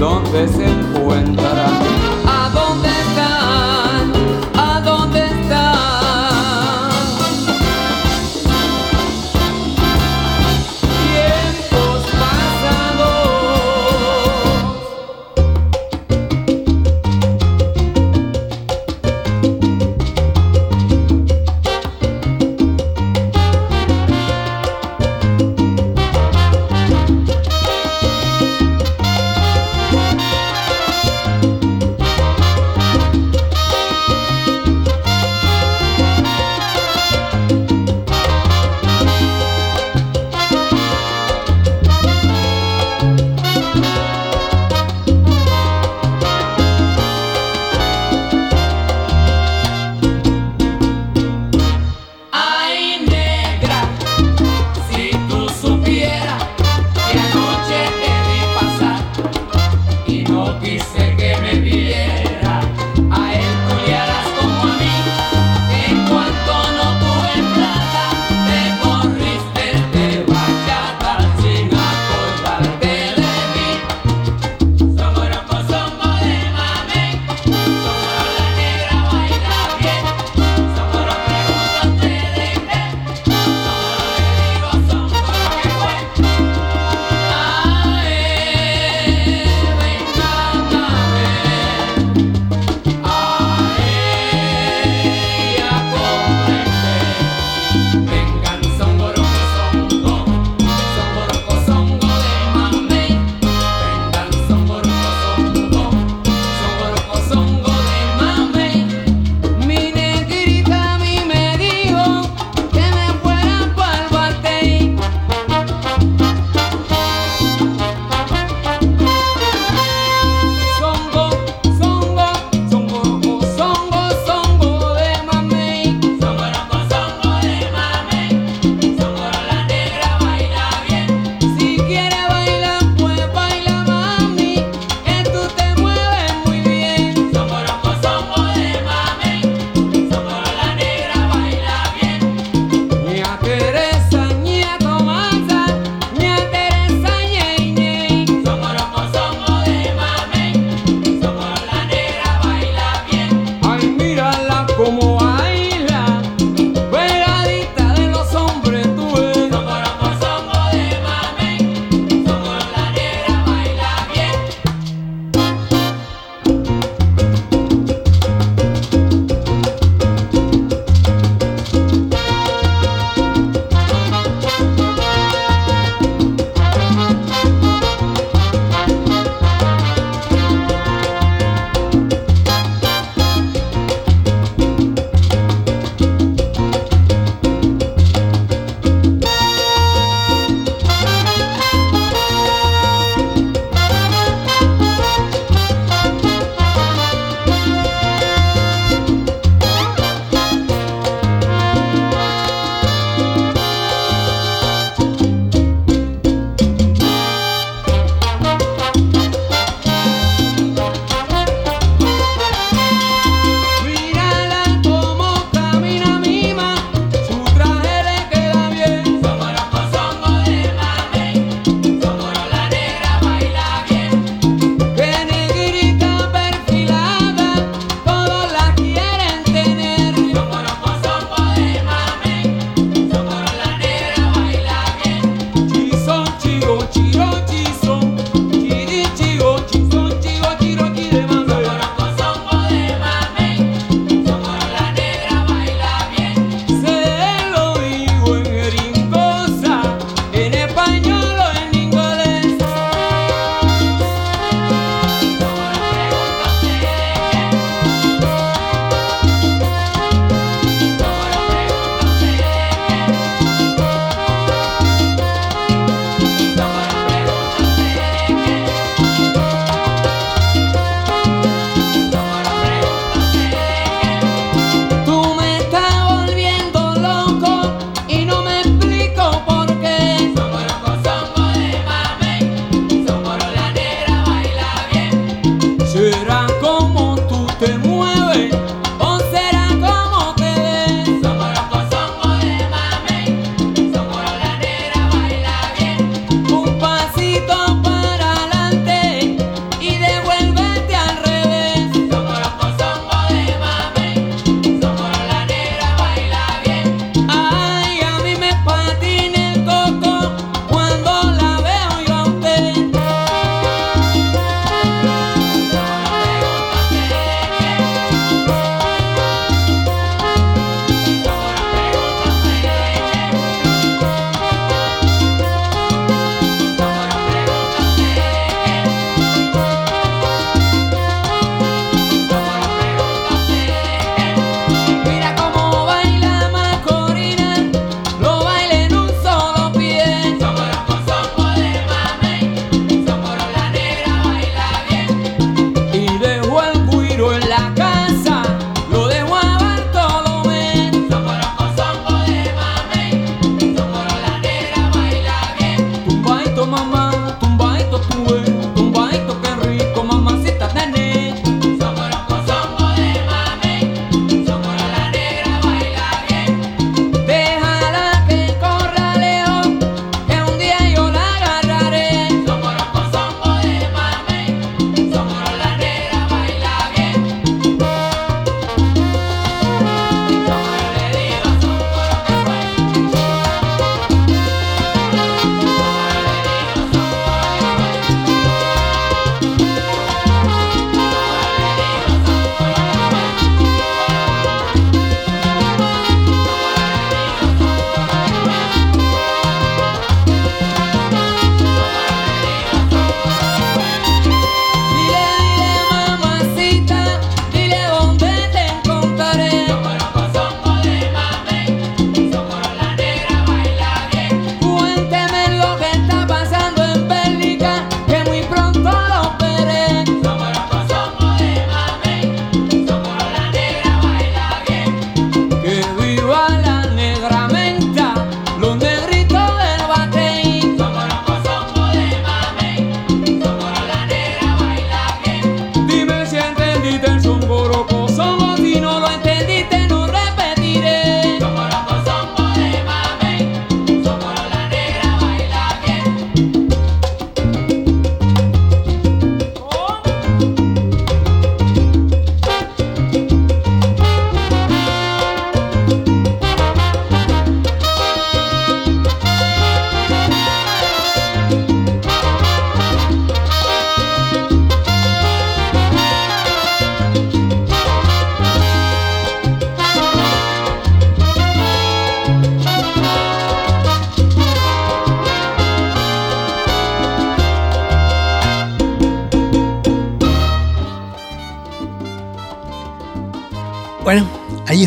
¿dónde 0.00 0.48
se 0.48 0.75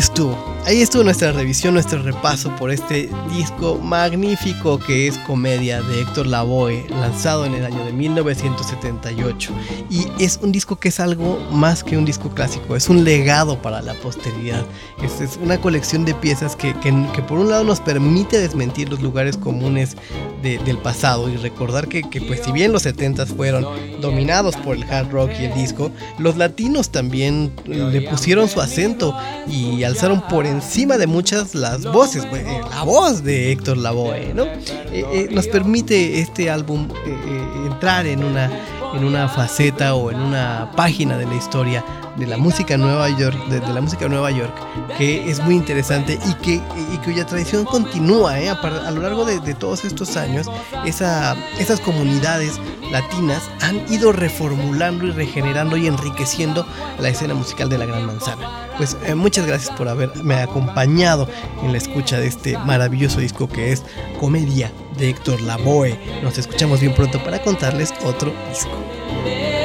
ahí 0.00 0.04
estuvo. 0.04 0.49
Ahí 0.70 0.82
estuvo 0.82 1.02
nuestra 1.02 1.32
revisión, 1.32 1.74
nuestro 1.74 2.00
repaso 2.00 2.54
por 2.54 2.70
este 2.70 3.10
disco 3.32 3.80
magnífico 3.82 4.78
que 4.78 5.08
es 5.08 5.18
Comedia 5.18 5.82
de 5.82 6.02
Héctor 6.02 6.28
Lavoe, 6.28 6.86
lanzado 6.88 7.44
en 7.44 7.54
el 7.54 7.66
año 7.66 7.84
de 7.84 7.92
1978. 7.92 9.52
Y 9.90 10.06
es 10.20 10.38
un 10.40 10.52
disco 10.52 10.76
que 10.76 10.90
es 10.90 11.00
algo 11.00 11.40
más 11.50 11.82
que 11.82 11.98
un 11.98 12.04
disco 12.04 12.30
clásico, 12.30 12.76
es 12.76 12.88
un 12.88 13.02
legado 13.02 13.60
para 13.60 13.82
la 13.82 13.94
posteridad. 13.94 14.64
Es, 15.02 15.40
una 15.42 15.60
colección 15.60 16.04
de 16.04 16.14
piezas 16.14 16.54
que, 16.54 16.72
por 17.26 17.40
un 17.40 17.50
lado 17.50 17.64
nos 17.64 17.80
permite 17.80 18.38
desmentir 18.38 18.90
los 18.90 19.00
lugares 19.00 19.36
comunes 19.36 19.96
del 20.40 20.78
pasado 20.78 21.28
y 21.28 21.36
recordar 21.36 21.88
que, 21.88 22.04
pues 22.20 22.42
si 22.44 22.52
bien 22.52 22.70
los 22.70 22.86
70s 22.86 23.26
fueron 23.34 23.66
dominados 24.00 24.54
por 24.54 24.76
el 24.76 24.84
hard 24.84 25.10
rock 25.10 25.32
y 25.40 25.46
el 25.46 25.54
disco, 25.54 25.90
los 26.18 26.36
latinos 26.36 26.90
también 26.90 27.50
le 27.66 28.02
pusieron 28.02 28.48
su 28.48 28.60
acento 28.60 29.16
y 29.48 29.82
alzaron 29.82 30.22
por 30.28 30.46
encima 30.46 30.59
de 30.60 31.06
muchas 31.06 31.54
las 31.54 31.84
voces, 31.84 32.24
eh, 32.24 32.60
la 32.70 32.82
voz 32.82 33.24
de 33.24 33.52
Héctor 33.52 33.78
Lavoe, 33.78 34.32
¿no? 34.34 34.44
Eh, 34.44 34.60
eh, 34.92 35.28
nos 35.30 35.46
permite 35.48 36.20
este 36.20 36.50
álbum 36.50 36.88
entrar 37.66 38.06
en 38.06 38.22
una, 38.22 38.50
en 38.94 39.04
una 39.04 39.28
faceta 39.28 39.94
o 39.94 40.10
en 40.10 40.20
una 40.20 40.70
página 40.76 41.16
de 41.18 41.26
la 41.26 41.34
historia 41.34 41.84
de 42.20 42.26
la 42.26 42.36
música 42.36 42.76
Nueva 42.76 43.08
York, 43.08 43.36
de, 43.48 43.60
la 43.60 43.80
música 43.80 44.06
Nueva 44.06 44.30
York, 44.30 44.54
que 44.98 45.30
es 45.30 45.40
muy 45.40 45.54
interesante 45.56 46.18
y 46.28 46.34
que 46.34 46.54
y 46.92 46.96
cuya 46.98 47.26
tradición 47.26 47.64
continúa 47.64 48.34
a, 48.34 48.90
lo 48.90 49.00
largo 49.00 49.24
de, 49.24 49.54
todos 49.54 49.84
estos 49.84 50.16
años. 50.16 50.46
Esa, 50.84 51.34
esas 51.58 51.80
comunidades 51.80 52.60
latinas 52.92 53.42
han 53.62 53.90
ido 53.92 54.12
reformulando 54.12 55.06
y 55.06 55.12
regenerando 55.12 55.76
y 55.78 55.86
enriqueciendo 55.86 56.66
la 56.98 57.08
escena 57.08 57.34
musical 57.34 57.70
de 57.70 57.78
la 57.78 57.86
Gran 57.86 58.06
Manzana. 58.06 58.68
Pues 58.76 58.96
eh, 59.06 59.14
muchas 59.14 59.46
gracias 59.46 59.74
por 59.76 59.88
haberme 59.88 60.34
acompañado 60.36 61.26
en 61.62 61.72
la 61.72 61.78
escucha 61.78 62.18
de 62.18 62.26
este 62.26 62.58
maravilloso 62.58 63.20
disco 63.20 63.48
que 63.48 63.72
es 63.72 63.82
Comedia 64.18 64.70
de 64.98 65.08
Héctor 65.08 65.40
Lavoe. 65.40 65.98
Nos 66.22 66.36
escuchamos 66.36 66.80
bien 66.80 66.94
pronto 66.94 67.22
para 67.24 67.40
contarles 67.42 67.94
otro 68.04 68.32
disco. 68.50 69.59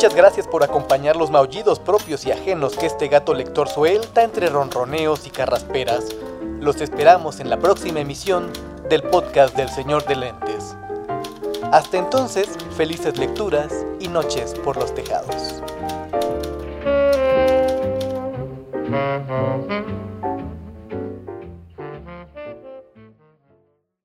Muchas 0.00 0.16
gracias 0.16 0.46
por 0.46 0.64
acompañar 0.64 1.14
los 1.14 1.30
maullidos 1.30 1.78
propios 1.78 2.24
y 2.24 2.32
ajenos 2.32 2.74
que 2.74 2.86
este 2.86 3.08
gato 3.08 3.34
lector 3.34 3.68
suelta 3.68 4.22
entre 4.22 4.48
ronroneos 4.48 5.26
y 5.26 5.30
carrasperas. 5.30 6.06
Los 6.58 6.80
esperamos 6.80 7.38
en 7.38 7.50
la 7.50 7.58
próxima 7.58 8.00
emisión 8.00 8.50
del 8.88 9.02
podcast 9.02 9.54
del 9.54 9.68
Señor 9.68 10.06
de 10.06 10.16
Lentes. 10.16 10.74
Hasta 11.70 11.98
entonces, 11.98 12.48
felices 12.78 13.18
lecturas 13.18 13.84
y 13.98 14.08
noches 14.08 14.54
por 14.64 14.78
los 14.78 14.94
tejados. 14.94 15.60